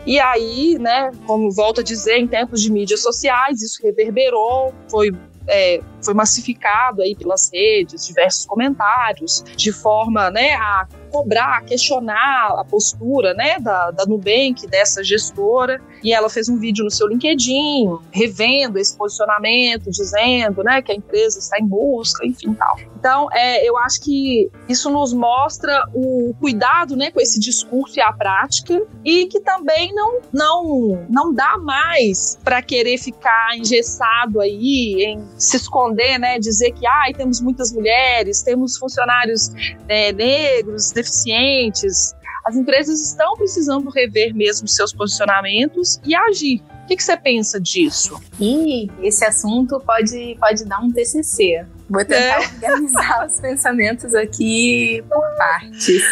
E 0.07 0.19
aí, 0.19 0.79
né, 0.79 1.11
como 1.27 1.51
volto 1.51 1.83
a 1.83 1.85
dizer, 1.85 2.17
em 2.17 2.27
tempos 2.27 2.63
de 2.63 2.73
mídias 2.73 3.03
sociais, 3.03 3.61
isso 3.61 3.83
reverberou, 3.83 4.73
foi 4.89 5.11
é, 5.49 5.81
foi 6.03 6.15
massificado 6.15 7.03
aí 7.03 7.15
pelas 7.15 7.51
redes, 7.53 8.07
diversos 8.07 8.47
comentários, 8.47 9.43
de 9.57 9.73
forma 9.73 10.31
né, 10.31 10.55
a 10.55 10.87
cobrar, 11.17 11.65
questionar 11.65 12.55
a 12.59 12.65
postura 12.65 13.33
né, 13.33 13.59
da, 13.59 13.91
da 13.91 14.05
Nubank, 14.05 14.67
dessa 14.67 15.03
gestora. 15.03 15.81
E 16.03 16.13
ela 16.13 16.29
fez 16.29 16.49
um 16.49 16.59
vídeo 16.59 16.85
no 16.85 16.91
seu 16.91 17.09
LinkedIn, 17.09 17.89
revendo 18.13 18.79
esse 18.79 18.97
posicionamento, 18.97 19.91
dizendo 19.91 20.63
né, 20.63 20.83
que 20.83 20.93
a 20.93 20.95
empresa 20.95 21.39
está 21.39 21.59
em 21.59 21.67
busca, 21.67 22.27
enfim 22.27 22.53
tal. 22.55 22.77
Então, 22.99 23.29
é, 23.33 23.67
eu 23.67 23.77
acho 23.79 24.01
que 24.01 24.51
isso 24.69 24.91
nos 24.91 25.13
mostra 25.13 25.85
o 25.95 26.35
cuidado 26.41 26.97
né, 26.97 27.11
com 27.11 27.21
esse 27.21 27.39
discurso 27.39 27.99
e 27.99 28.03
a 28.03 28.13
prática, 28.13 28.83
e 29.05 29.27
que 29.27 29.41
também 29.41 29.95
não, 29.95 30.21
não, 30.33 31.07
não 31.09 31.33
dá 31.33 31.57
mais 31.57 32.39
para 32.45 32.61
querer 32.61 32.99
ficar 32.99 33.57
engessado 33.57 34.41
aí, 34.41 35.05
em 35.05 35.25
se 35.39 35.57
esconder, 35.57 36.19
né, 36.19 36.39
dizer 36.39 36.73
que 36.73 36.87
ah, 36.87 37.05
temos 37.17 37.41
muitas 37.41 37.73
mulheres, 37.73 38.43
temos 38.43 38.77
funcionários 38.77 39.51
é, 39.89 40.13
negros, 40.13 40.93
deficientes. 41.07 42.15
As 42.45 42.57
empresas 42.57 43.01
estão 43.01 43.35
precisando 43.35 43.91
rever 43.91 44.35
mesmo 44.35 44.69
seus 44.69 44.93
posicionamentos 44.93 46.01
e 46.05 46.15
agir. 46.15 46.63
O 46.85 46.87
que, 46.87 46.97
que 46.97 47.03
você 47.03 47.17
pensa 47.17 47.61
disso? 47.61 48.21
E 48.39 48.89
esse 49.03 49.25
assunto 49.25 49.81
pode, 49.81 50.37
pode 50.39 50.65
dar 50.65 50.81
um 50.81 50.93
TCC. 50.93 51.67
Vou 51.91 52.05
tentar 52.05 52.41
é. 52.43 52.47
organizar 52.55 53.27
os 53.27 53.41
pensamentos 53.41 54.15
aqui 54.15 55.03
por 55.09 55.25
partes. 55.37 56.03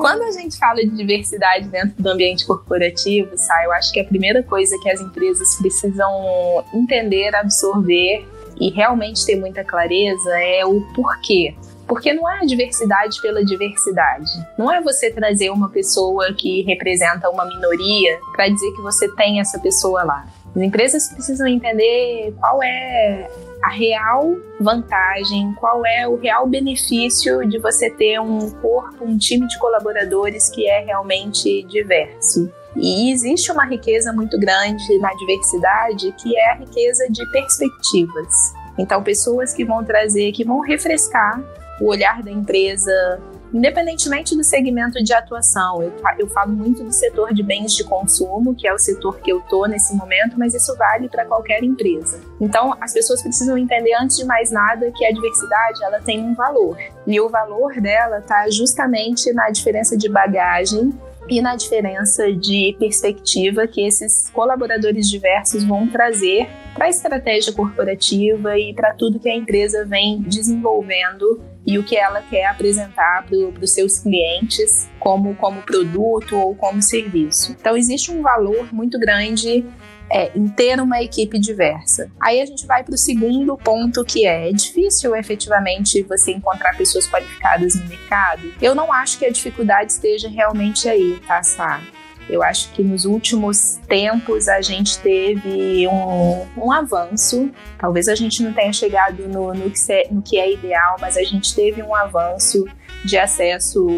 Quando 0.00 0.22
a 0.22 0.32
gente 0.32 0.58
fala 0.58 0.76
de 0.76 0.88
diversidade 0.88 1.68
dentro 1.68 2.02
do 2.02 2.08
ambiente 2.08 2.44
corporativo, 2.46 3.30
sai, 3.36 3.66
eu 3.66 3.72
acho 3.72 3.92
que 3.92 4.00
a 4.00 4.04
primeira 4.04 4.42
coisa 4.42 4.76
que 4.82 4.90
as 4.90 5.00
empresas 5.00 5.54
precisam 5.56 6.64
entender, 6.74 7.32
absorver 7.36 8.26
e 8.58 8.70
realmente 8.70 9.24
ter 9.24 9.36
muita 9.36 9.62
clareza 9.62 10.30
é 10.40 10.64
o 10.64 10.80
porquê 10.94 11.54
porque 11.88 12.12
não 12.12 12.30
é 12.30 12.40
a 12.40 12.44
diversidade 12.44 13.20
pela 13.22 13.42
diversidade. 13.42 14.30
Não 14.58 14.70
é 14.70 14.80
você 14.80 15.10
trazer 15.10 15.48
uma 15.50 15.70
pessoa 15.70 16.34
que 16.34 16.62
representa 16.62 17.30
uma 17.30 17.46
minoria 17.46 18.20
para 18.32 18.48
dizer 18.48 18.70
que 18.72 18.82
você 18.82 19.08
tem 19.16 19.40
essa 19.40 19.58
pessoa 19.58 20.04
lá. 20.04 20.26
As 20.54 20.62
empresas 20.62 21.08
precisam 21.08 21.46
entender 21.46 22.34
qual 22.38 22.62
é 22.62 23.28
a 23.64 23.70
real 23.70 24.36
vantagem, 24.60 25.54
qual 25.54 25.84
é 25.84 26.06
o 26.06 26.16
real 26.16 26.46
benefício 26.46 27.48
de 27.48 27.58
você 27.58 27.90
ter 27.90 28.20
um 28.20 28.50
corpo, 28.50 29.04
um 29.04 29.16
time 29.16 29.46
de 29.48 29.58
colaboradores 29.58 30.48
que 30.50 30.68
é 30.68 30.80
realmente 30.80 31.62
diverso. 31.64 32.52
E 32.76 33.10
existe 33.10 33.50
uma 33.50 33.64
riqueza 33.64 34.12
muito 34.12 34.38
grande 34.38 34.98
na 34.98 35.12
diversidade, 35.14 36.12
que 36.12 36.36
é 36.36 36.50
a 36.52 36.54
riqueza 36.56 37.06
de 37.10 37.24
perspectivas. 37.32 38.52
Então, 38.78 39.02
pessoas 39.02 39.52
que 39.52 39.64
vão 39.64 39.84
trazer, 39.84 40.30
que 40.32 40.44
vão 40.44 40.60
refrescar 40.60 41.42
o 41.80 41.86
olhar 41.86 42.22
da 42.22 42.30
empresa, 42.30 43.20
independentemente 43.52 44.36
do 44.36 44.44
segmento 44.44 45.02
de 45.02 45.12
atuação. 45.12 45.82
Eu, 45.82 45.92
eu 46.18 46.28
falo 46.28 46.52
muito 46.52 46.82
do 46.82 46.92
setor 46.92 47.32
de 47.32 47.42
bens 47.42 47.74
de 47.74 47.84
consumo, 47.84 48.54
que 48.54 48.66
é 48.66 48.72
o 48.72 48.78
setor 48.78 49.18
que 49.20 49.32
eu 49.32 49.38
estou 49.38 49.66
nesse 49.66 49.94
momento, 49.94 50.38
mas 50.38 50.54
isso 50.54 50.76
vale 50.76 51.08
para 51.08 51.24
qualquer 51.24 51.62
empresa. 51.62 52.20
Então, 52.40 52.76
as 52.80 52.92
pessoas 52.92 53.22
precisam 53.22 53.56
entender, 53.56 53.94
antes 53.94 54.16
de 54.16 54.24
mais 54.24 54.50
nada, 54.50 54.90
que 54.94 55.04
a 55.04 55.12
diversidade 55.12 55.82
ela 55.84 56.00
tem 56.00 56.22
um 56.22 56.34
valor. 56.34 56.76
E 57.06 57.20
o 57.20 57.28
valor 57.28 57.80
dela 57.80 58.18
está 58.18 58.48
justamente 58.50 59.32
na 59.32 59.50
diferença 59.50 59.96
de 59.96 60.08
bagagem 60.08 60.92
e 61.28 61.40
na 61.40 61.56
diferença 61.56 62.32
de 62.32 62.74
perspectiva 62.78 63.66
que 63.66 63.86
esses 63.86 64.30
colaboradores 64.30 65.08
diversos 65.08 65.64
vão 65.64 65.86
trazer 65.88 66.48
para 66.74 66.86
a 66.86 66.88
estratégia 66.88 67.52
corporativa 67.52 68.58
e 68.58 68.72
para 68.72 68.94
tudo 68.94 69.18
que 69.18 69.28
a 69.28 69.34
empresa 69.34 69.84
vem 69.84 70.22
desenvolvendo 70.22 71.42
e 71.66 71.78
o 71.78 71.84
que 71.84 71.96
ela 71.96 72.22
quer 72.22 72.46
apresentar 72.46 73.26
para 73.26 73.36
os 73.62 73.70
seus 73.72 73.98
clientes 73.98 74.88
como, 74.98 75.34
como 75.34 75.60
produto 75.62 76.36
ou 76.36 76.54
como 76.54 76.80
serviço. 76.80 77.54
Então, 77.60 77.76
existe 77.76 78.10
um 78.10 78.22
valor 78.22 78.72
muito 78.72 78.98
grande 78.98 79.66
é, 80.10 80.30
em 80.34 80.48
ter 80.48 80.80
uma 80.80 81.02
equipe 81.02 81.38
diversa. 81.38 82.10
Aí 82.20 82.40
a 82.40 82.46
gente 82.46 82.66
vai 82.66 82.82
para 82.82 82.94
o 82.94 82.98
segundo 82.98 83.56
ponto, 83.56 84.04
que 84.04 84.26
é, 84.26 84.48
é 84.48 84.52
difícil 84.52 85.14
efetivamente 85.14 86.02
você 86.02 86.32
encontrar 86.32 86.76
pessoas 86.76 87.06
qualificadas 87.06 87.74
no 87.74 87.86
mercado. 87.86 88.52
Eu 88.60 88.74
não 88.74 88.92
acho 88.92 89.18
que 89.18 89.26
a 89.26 89.30
dificuldade 89.30 89.92
esteja 89.92 90.28
realmente 90.28 90.88
aí, 90.88 91.20
tá, 91.26 91.42
Sá? 91.42 91.80
Eu 92.28 92.42
acho 92.42 92.70
que 92.72 92.82
nos 92.82 93.06
últimos 93.06 93.78
tempos 93.88 94.48
a 94.48 94.60
gente 94.60 94.98
teve 94.98 95.88
um, 95.88 96.46
um 96.58 96.70
avanço. 96.70 97.50
Talvez 97.78 98.06
a 98.06 98.14
gente 98.14 98.42
não 98.42 98.52
tenha 98.52 98.72
chegado 98.72 99.26
no, 99.26 99.54
no, 99.54 99.70
que 99.70 99.92
é, 99.92 100.08
no, 100.10 100.20
que 100.20 100.38
é, 100.38 100.52
ideal, 100.52 100.96
mas 101.00 101.16
a 101.16 101.22
gente 101.22 101.54
teve 101.54 101.82
um 101.82 101.94
avanço 101.94 102.66
de 103.02 103.16
acesso 103.16 103.88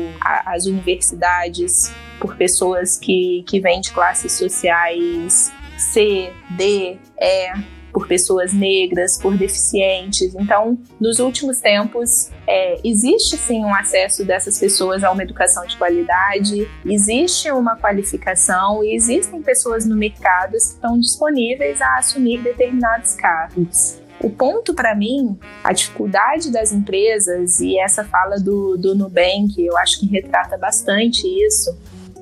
às 0.47 0.67
universidades 0.67 1.93
por 2.21 2.37
pessoas 2.37 2.97
que, 2.97 3.43
que 3.49 3.59
vêm 3.59 3.81
de 3.81 3.91
classes 3.91 4.33
sociais 4.33 5.53
C, 5.81 6.33
D, 6.51 6.99
E, 7.19 7.81
por 7.93 8.07
pessoas 8.07 8.53
negras, 8.53 9.19
por 9.19 9.37
deficientes. 9.37 10.35
Então, 10.35 10.79
nos 11.01 11.19
últimos 11.19 11.61
tempos, 11.61 12.31
é, 12.47 12.81
existe 12.85 13.37
sim 13.37 13.65
um 13.65 13.75
acesso 13.75 14.25
dessas 14.25 14.59
pessoas 14.59 15.03
a 15.05 15.11
uma 15.11 15.23
educação 15.23 15.67
de 15.67 15.77
qualidade, 15.77 16.69
existe 16.85 17.51
uma 17.51 17.77
qualificação 17.77 18.85
e 18.85 18.95
existem 18.95 19.43
pessoas 19.43 19.85
no 19.87 19.97
mercado 19.97 20.53
que 20.53 20.57
estão 20.57 20.99
disponíveis 20.99 21.81
a 21.81 21.99
assumir 21.99 22.43
determinados 22.43 23.15
cargos. 23.15 24.01
O 24.23 24.29
ponto 24.29 24.75
para 24.75 24.95
mim, 24.95 25.39
a 25.65 25.73
dificuldade 25.73 26.53
das 26.53 26.73
empresas, 26.73 27.59
e 27.59 27.79
essa 27.79 28.05
fala 28.05 28.39
do, 28.39 28.77
do 28.77 28.95
Nubank, 28.95 29.55
eu 29.57 29.79
acho 29.79 29.99
que 29.99 30.07
retrata 30.07 30.59
bastante 30.59 31.27
isso, 31.27 31.75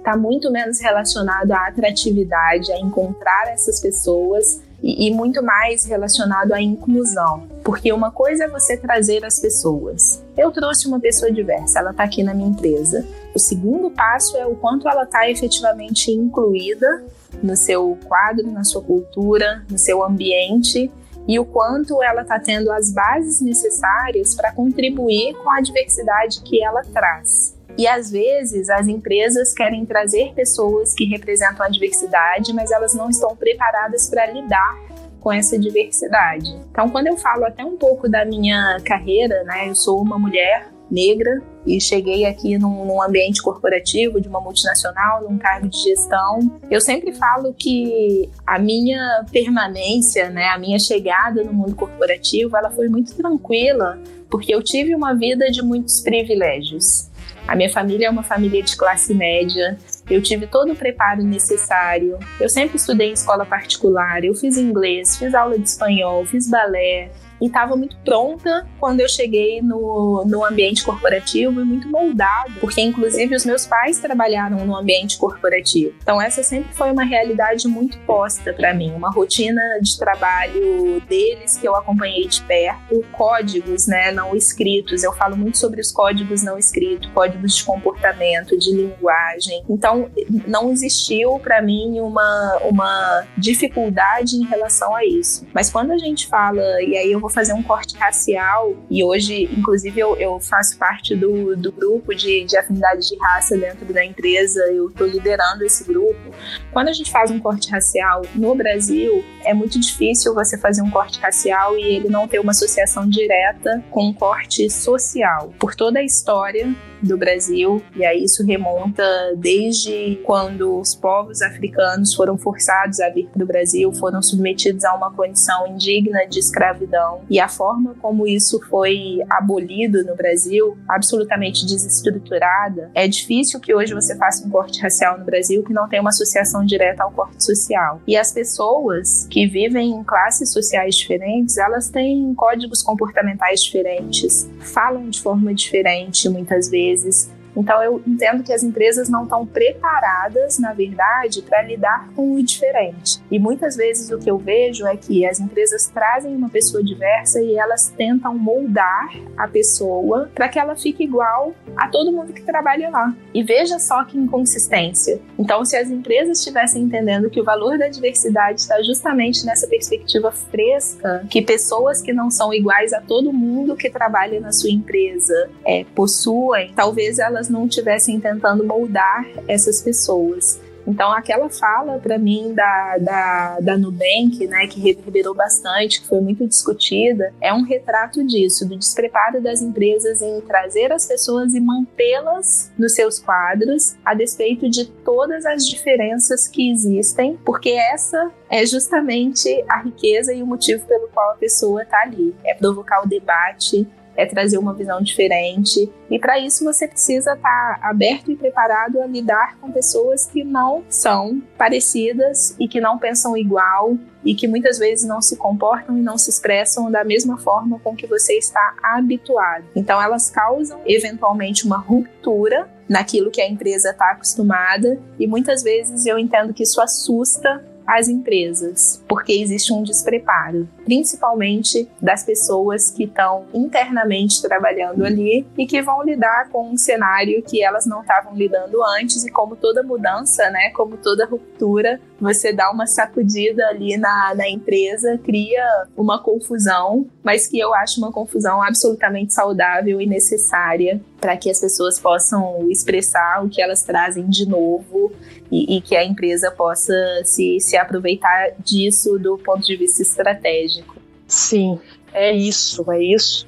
está 0.08 0.16
muito 0.16 0.50
menos 0.50 0.80
relacionado 0.80 1.52
à 1.52 1.66
atratividade, 1.66 2.72
a 2.72 2.78
encontrar 2.78 3.48
essas 3.48 3.78
pessoas 3.78 4.62
e, 4.82 5.06
e 5.06 5.14
muito 5.14 5.42
mais 5.42 5.84
relacionado 5.84 6.52
à 6.52 6.62
inclusão. 6.62 7.46
Porque 7.62 7.92
uma 7.92 8.10
coisa 8.10 8.44
é 8.44 8.48
você 8.48 8.74
trazer 8.74 9.22
as 9.22 9.38
pessoas. 9.38 10.24
Eu 10.34 10.50
trouxe 10.50 10.88
uma 10.88 10.98
pessoa 10.98 11.30
diversa, 11.30 11.80
ela 11.80 11.90
está 11.90 12.04
aqui 12.04 12.22
na 12.22 12.32
minha 12.32 12.48
empresa. 12.48 13.06
O 13.34 13.38
segundo 13.38 13.90
passo 13.90 14.34
é 14.38 14.46
o 14.46 14.54
quanto 14.54 14.88
ela 14.88 15.02
está 15.02 15.28
efetivamente 15.28 16.10
incluída 16.10 17.04
no 17.42 17.54
seu 17.54 17.98
quadro, 18.06 18.50
na 18.50 18.64
sua 18.64 18.80
cultura, 18.80 19.62
no 19.70 19.76
seu 19.76 20.02
ambiente 20.02 20.90
e 21.26 21.38
o 21.38 21.44
quanto 21.44 22.02
ela 22.02 22.22
está 22.22 22.40
tendo 22.40 22.72
as 22.72 22.90
bases 22.90 23.42
necessárias 23.42 24.34
para 24.34 24.52
contribuir 24.52 25.34
com 25.34 25.50
a 25.50 25.60
diversidade 25.60 26.40
que 26.40 26.64
ela 26.64 26.80
traz. 26.82 27.57
E 27.78 27.86
às 27.86 28.10
vezes 28.10 28.68
as 28.68 28.88
empresas 28.88 29.54
querem 29.54 29.86
trazer 29.86 30.34
pessoas 30.34 30.92
que 30.94 31.04
representam 31.04 31.64
a 31.64 31.68
diversidade, 31.68 32.52
mas 32.52 32.72
elas 32.72 32.92
não 32.92 33.08
estão 33.08 33.36
preparadas 33.36 34.10
para 34.10 34.26
lidar 34.26 34.76
com 35.20 35.32
essa 35.32 35.56
diversidade. 35.56 36.60
Então, 36.70 36.90
quando 36.90 37.06
eu 37.06 37.16
falo 37.16 37.44
até 37.44 37.64
um 37.64 37.76
pouco 37.76 38.08
da 38.08 38.24
minha 38.24 38.78
carreira, 38.84 39.44
né, 39.44 39.68
eu 39.68 39.76
sou 39.76 40.02
uma 40.02 40.18
mulher 40.18 40.68
negra 40.90 41.42
e 41.66 41.80
cheguei 41.80 42.24
aqui 42.24 42.56
num, 42.58 42.84
num, 42.84 43.02
ambiente 43.02 43.42
corporativo 43.42 44.20
de 44.20 44.28
uma 44.28 44.40
multinacional, 44.40 45.22
num 45.22 45.38
cargo 45.38 45.68
de 45.68 45.78
gestão. 45.78 46.40
Eu 46.70 46.80
sempre 46.80 47.12
falo 47.12 47.52
que 47.52 48.28
a 48.46 48.58
minha 48.58 49.24
permanência, 49.30 50.30
né, 50.30 50.46
a 50.48 50.58
minha 50.58 50.78
chegada 50.78 51.44
no 51.44 51.52
mundo 51.52 51.76
corporativo, 51.76 52.56
ela 52.56 52.70
foi 52.70 52.88
muito 52.88 53.14
tranquila, 53.14 54.00
porque 54.30 54.52
eu 54.52 54.62
tive 54.62 54.94
uma 54.94 55.14
vida 55.14 55.50
de 55.50 55.62
muitos 55.62 56.00
privilégios. 56.00 57.07
A 57.48 57.56
minha 57.56 57.70
família 57.70 58.08
é 58.08 58.10
uma 58.10 58.22
família 58.22 58.62
de 58.62 58.76
classe 58.76 59.14
média. 59.14 59.78
Eu 60.08 60.20
tive 60.20 60.46
todo 60.46 60.72
o 60.72 60.76
preparo 60.76 61.22
necessário. 61.22 62.18
Eu 62.38 62.46
sempre 62.46 62.76
estudei 62.76 63.08
em 63.08 63.14
escola 63.14 63.46
particular. 63.46 64.22
Eu 64.22 64.34
fiz 64.34 64.58
inglês, 64.58 65.16
fiz 65.16 65.34
aula 65.34 65.58
de 65.58 65.66
espanhol, 65.66 66.26
fiz 66.26 66.46
balé, 66.46 67.10
e 67.40 67.46
estava 67.46 67.76
muito 67.76 67.96
pronta 68.04 68.66
quando 68.78 69.00
eu 69.00 69.08
cheguei 69.08 69.60
no, 69.62 70.24
no 70.26 70.44
ambiente 70.44 70.84
corporativo 70.84 71.60
e 71.60 71.64
muito 71.64 71.88
moldada, 71.88 72.52
porque 72.60 72.80
inclusive 72.80 73.34
os 73.34 73.44
meus 73.44 73.66
pais 73.66 73.98
trabalharam 73.98 74.64
no 74.64 74.76
ambiente 74.76 75.18
corporativo. 75.18 75.94
Então 76.02 76.20
essa 76.20 76.42
sempre 76.42 76.74
foi 76.74 76.90
uma 76.90 77.04
realidade 77.04 77.66
muito 77.68 77.98
posta 78.00 78.52
para 78.52 78.74
mim, 78.74 78.92
uma 78.92 79.10
rotina 79.10 79.60
de 79.80 79.98
trabalho 79.98 81.00
deles 81.08 81.56
que 81.56 81.66
eu 81.66 81.74
acompanhei 81.74 82.26
de 82.26 82.42
perto, 82.42 83.04
códigos, 83.12 83.86
né, 83.86 84.10
não 84.10 84.34
escritos. 84.34 85.02
Eu 85.02 85.12
falo 85.12 85.36
muito 85.36 85.58
sobre 85.58 85.80
os 85.80 85.92
códigos 85.92 86.42
não 86.42 86.58
escritos, 86.58 87.10
códigos 87.12 87.56
de 87.56 87.64
comportamento, 87.64 88.58
de 88.58 88.72
linguagem. 88.72 89.62
Então 89.68 90.10
não 90.46 90.70
existiu 90.70 91.38
para 91.38 91.60
mim 91.62 92.00
uma 92.00 92.58
uma 92.64 93.24
dificuldade 93.36 94.36
em 94.36 94.44
relação 94.44 94.94
a 94.94 95.04
isso. 95.04 95.46
Mas 95.52 95.70
quando 95.70 95.92
a 95.92 95.98
gente 95.98 96.26
fala 96.26 96.62
e 96.82 96.96
aí 96.96 97.12
eu 97.12 97.20
vou 97.20 97.27
vou 97.28 97.30
fazer 97.30 97.52
um 97.52 97.62
corte 97.62 97.96
racial, 97.96 98.74
e 98.90 99.04
hoje, 99.04 99.44
inclusive, 99.56 100.00
eu, 100.00 100.16
eu 100.16 100.40
faço 100.40 100.76
parte 100.78 101.14
do, 101.14 101.54
do 101.54 101.70
grupo 101.70 102.14
de, 102.14 102.44
de 102.44 102.56
afinidade 102.56 103.06
de 103.06 103.16
raça 103.18 103.56
dentro 103.56 103.92
da 103.92 104.04
empresa, 104.04 104.60
eu 104.72 104.88
estou 104.88 105.06
liderando 105.06 105.62
esse 105.64 105.84
grupo. 105.84 106.34
Quando 106.72 106.88
a 106.88 106.92
gente 106.92 107.10
faz 107.10 107.30
um 107.30 107.38
corte 107.38 107.70
racial 107.70 108.22
no 108.34 108.54
Brasil, 108.54 109.22
é 109.44 109.52
muito 109.52 109.78
difícil 109.78 110.34
você 110.34 110.56
fazer 110.58 110.80
um 110.82 110.90
corte 110.90 111.20
racial 111.20 111.76
e 111.76 111.82
ele 111.82 112.08
não 112.08 112.26
ter 112.26 112.38
uma 112.38 112.52
associação 112.52 113.06
direta 113.08 113.84
com 113.90 114.06
um 114.06 114.14
corte 114.14 114.68
social. 114.70 115.52
Por 115.58 115.74
toda 115.74 115.98
a 115.98 116.02
história 116.02 116.74
do 117.02 117.16
Brasil, 117.16 117.82
e 117.94 118.04
aí 118.04 118.24
isso 118.24 118.44
remonta 118.44 119.04
desde 119.36 120.20
quando 120.24 120.78
os 120.78 120.94
povos 120.94 121.42
africanos 121.42 122.14
foram 122.14 122.36
forçados 122.36 123.00
a 123.00 123.08
vir 123.08 123.28
para 123.32 123.42
o 123.42 123.46
Brasil, 123.46 123.92
foram 123.92 124.22
submetidos 124.22 124.84
a 124.84 124.94
uma 124.94 125.12
condição 125.12 125.66
indigna 125.66 126.26
de 126.26 126.38
escravidão, 126.38 127.20
e 127.30 127.38
a 127.38 127.48
forma 127.48 127.94
como 128.00 128.26
isso 128.26 128.60
foi 128.68 129.20
abolido 129.30 130.04
no 130.04 130.14
Brasil, 130.16 130.76
absolutamente 130.88 131.66
desestruturada, 131.66 132.90
é 132.94 133.06
difícil 133.06 133.60
que 133.60 133.74
hoje 133.74 133.94
você 133.94 134.16
faça 134.16 134.46
um 134.46 134.50
corte 134.50 134.80
racial 134.80 135.18
no 135.18 135.24
Brasil 135.24 135.62
que 135.62 135.72
não 135.72 135.88
tenha 135.88 136.02
uma 136.02 136.10
associação 136.10 136.64
direta 136.64 137.02
ao 137.02 137.10
corte 137.10 137.42
social. 137.42 138.00
E 138.06 138.16
as 138.16 138.32
pessoas 138.32 139.26
que 139.30 139.46
vivem 139.46 139.90
em 139.90 140.04
classes 140.04 140.52
sociais 140.52 140.96
diferentes, 140.96 141.56
elas 141.58 141.88
têm 141.88 142.34
códigos 142.34 142.82
comportamentais 142.82 143.62
diferentes, 143.62 144.48
falam 144.60 145.08
de 145.08 145.20
forma 145.20 145.54
diferente 145.54 146.28
muitas 146.28 146.68
vezes 146.68 146.87
vezes 146.88 147.30
então 147.58 147.82
eu 147.82 148.00
entendo 148.06 148.42
que 148.42 148.52
as 148.52 148.62
empresas 148.62 149.08
não 149.08 149.24
estão 149.24 149.44
preparadas, 149.44 150.58
na 150.58 150.72
verdade, 150.72 151.42
para 151.42 151.62
lidar 151.62 152.08
com 152.14 152.34
o 152.34 152.42
diferente. 152.42 153.20
E 153.30 153.38
muitas 153.38 153.76
vezes 153.76 154.10
o 154.10 154.18
que 154.18 154.30
eu 154.30 154.38
vejo 154.38 154.86
é 154.86 154.96
que 154.96 155.26
as 155.26 155.40
empresas 155.40 155.88
trazem 155.88 156.34
uma 156.34 156.48
pessoa 156.48 156.82
diversa 156.82 157.40
e 157.40 157.56
elas 157.56 157.92
tentam 157.96 158.36
moldar 158.36 159.10
a 159.36 159.48
pessoa 159.48 160.30
para 160.34 160.48
que 160.48 160.58
ela 160.58 160.76
fique 160.76 161.02
igual 161.02 161.54
a 161.76 161.88
todo 161.88 162.12
mundo 162.12 162.32
que 162.32 162.42
trabalha 162.42 162.90
lá. 162.90 163.14
E 163.34 163.42
veja 163.42 163.78
só 163.78 164.04
que 164.04 164.16
inconsistência. 164.16 165.20
Então, 165.38 165.64
se 165.64 165.76
as 165.76 165.90
empresas 165.90 166.38
estivessem 166.38 166.82
entendendo 166.82 167.30
que 167.30 167.40
o 167.40 167.44
valor 167.44 167.78
da 167.78 167.88
diversidade 167.88 168.60
está 168.60 168.80
justamente 168.82 169.44
nessa 169.44 169.66
perspectiva 169.66 170.30
fresca, 170.30 171.26
que 171.28 171.42
pessoas 171.42 172.00
que 172.00 172.12
não 172.12 172.30
são 172.30 172.52
iguais 172.52 172.92
a 172.92 173.00
todo 173.00 173.32
mundo 173.32 173.76
que 173.76 173.90
trabalha 173.90 174.40
na 174.40 174.52
sua 174.52 174.70
empresa 174.70 175.50
é, 175.64 175.84
possuem, 175.94 176.72
talvez 176.74 177.18
elas 177.18 177.47
não 177.48 177.66
estivessem 177.66 178.20
tentando 178.20 178.64
moldar 178.64 179.26
essas 179.46 179.82
pessoas. 179.82 180.60
Então, 180.88 181.12
aquela 181.12 181.50
fala 181.50 181.98
para 181.98 182.16
mim 182.16 182.54
da, 182.54 182.96
da, 182.96 183.60
da 183.60 183.76
Nubank, 183.76 184.46
né, 184.46 184.66
que 184.66 184.80
reverberou 184.80 185.34
bastante, 185.34 186.00
que 186.00 186.08
foi 186.08 186.18
muito 186.22 186.46
discutida, 186.46 187.34
é 187.42 187.52
um 187.52 187.62
retrato 187.62 188.26
disso, 188.26 188.66
do 188.66 188.74
despreparo 188.74 189.42
das 189.42 189.60
empresas 189.60 190.22
em 190.22 190.40
trazer 190.40 190.90
as 190.90 191.06
pessoas 191.06 191.54
e 191.54 191.60
mantê-las 191.60 192.72
nos 192.78 192.94
seus 192.94 193.18
quadros, 193.18 193.96
a 194.02 194.14
despeito 194.14 194.70
de 194.70 194.86
todas 194.86 195.44
as 195.44 195.66
diferenças 195.66 196.48
que 196.48 196.70
existem, 196.70 197.38
porque 197.44 197.68
essa 197.68 198.30
é 198.48 198.64
justamente 198.64 199.62
a 199.68 199.82
riqueza 199.82 200.32
e 200.32 200.42
o 200.42 200.46
motivo 200.46 200.86
pelo 200.86 201.08
qual 201.08 201.32
a 201.32 201.36
pessoa 201.36 201.82
está 201.82 202.00
ali. 202.00 202.34
É 202.42 202.54
provocar 202.54 203.04
o 203.04 203.06
debate, 203.06 203.86
é 204.18 204.26
trazer 204.26 204.58
uma 204.58 204.74
visão 204.74 205.00
diferente. 205.00 205.88
E 206.10 206.18
para 206.18 206.40
isso 206.40 206.64
você 206.64 206.88
precisa 206.88 207.34
estar 207.34 207.78
tá 207.80 207.88
aberto 207.88 208.32
e 208.32 208.36
preparado 208.36 209.00
a 209.00 209.06
lidar 209.06 209.56
com 209.60 209.70
pessoas 209.70 210.26
que 210.26 210.42
não 210.42 210.82
são 210.88 211.40
parecidas 211.56 212.56
e 212.58 212.66
que 212.66 212.80
não 212.80 212.98
pensam 212.98 213.36
igual 213.36 213.96
e 214.24 214.34
que 214.34 214.48
muitas 214.48 214.76
vezes 214.76 215.08
não 215.08 215.22
se 215.22 215.36
comportam 215.36 215.96
e 215.96 216.02
não 216.02 216.18
se 216.18 216.30
expressam 216.30 216.90
da 216.90 217.04
mesma 217.04 217.38
forma 217.38 217.78
com 217.78 217.94
que 217.94 218.08
você 218.08 218.36
está 218.36 218.74
habituado. 218.82 219.64
Então 219.76 220.02
elas 220.02 220.28
causam 220.28 220.80
eventualmente 220.84 221.64
uma 221.64 221.78
ruptura 221.78 222.68
naquilo 222.88 223.30
que 223.30 223.40
a 223.40 223.48
empresa 223.48 223.90
está 223.90 224.10
acostumada 224.10 225.00
e 225.16 225.28
muitas 225.28 225.62
vezes 225.62 226.06
eu 226.06 226.18
entendo 226.18 226.52
que 226.52 226.64
isso 226.64 226.80
assusta 226.80 227.64
as 227.88 228.06
empresas, 228.06 229.02
porque 229.08 229.32
existe 229.32 229.72
um 229.72 229.82
despreparo, 229.82 230.68
principalmente 230.84 231.88
das 232.02 232.22
pessoas 232.22 232.90
que 232.90 233.04
estão 233.04 233.46
internamente 233.54 234.42
trabalhando 234.42 235.06
ali 235.06 235.46
e 235.56 235.66
que 235.66 235.80
vão 235.80 236.02
lidar 236.02 236.50
com 236.50 236.70
um 236.70 236.76
cenário 236.76 237.42
que 237.42 237.64
elas 237.64 237.86
não 237.86 238.02
estavam 238.02 238.34
lidando 238.34 238.76
antes 239.00 239.24
e 239.24 239.30
como 239.30 239.56
toda 239.56 239.82
mudança, 239.82 240.50
né, 240.50 240.68
como 240.74 240.98
toda 240.98 241.24
ruptura, 241.24 241.98
você 242.20 242.52
dá 242.52 242.70
uma 242.70 242.86
sacudida 242.86 243.66
ali 243.68 243.96
na, 243.96 244.34
na 244.34 244.46
empresa, 244.46 245.18
cria 245.24 245.64
uma 245.96 246.22
confusão, 246.22 247.06
mas 247.22 247.46
que 247.46 247.58
eu 247.58 247.72
acho 247.72 247.98
uma 248.00 248.12
confusão 248.12 248.62
absolutamente 248.62 249.32
saudável 249.32 249.98
e 249.98 250.06
necessária 250.06 251.00
para 251.20 251.36
que 251.36 251.50
as 251.50 251.60
pessoas 251.60 251.98
possam 251.98 252.70
expressar 252.70 253.44
o 253.44 253.48
que 253.48 253.60
elas 253.60 253.82
trazem 253.82 254.28
de 254.28 254.46
novo 254.46 255.12
e, 255.50 255.76
e, 255.76 255.80
que 255.80 255.96
a 255.96 256.04
empresa 256.04 256.50
possa 256.50 256.92
se, 257.24 257.58
se 257.60 257.76
aproveitar 257.76 258.52
disso 258.60 259.18
do 259.18 259.38
ponto 259.38 259.66
de 259.66 259.76
vista 259.76 260.02
estratégico. 260.02 260.96
Sim, 261.26 261.78
é 262.12 262.32
isso, 262.32 262.90
é 262.90 263.02
isso. 263.02 263.46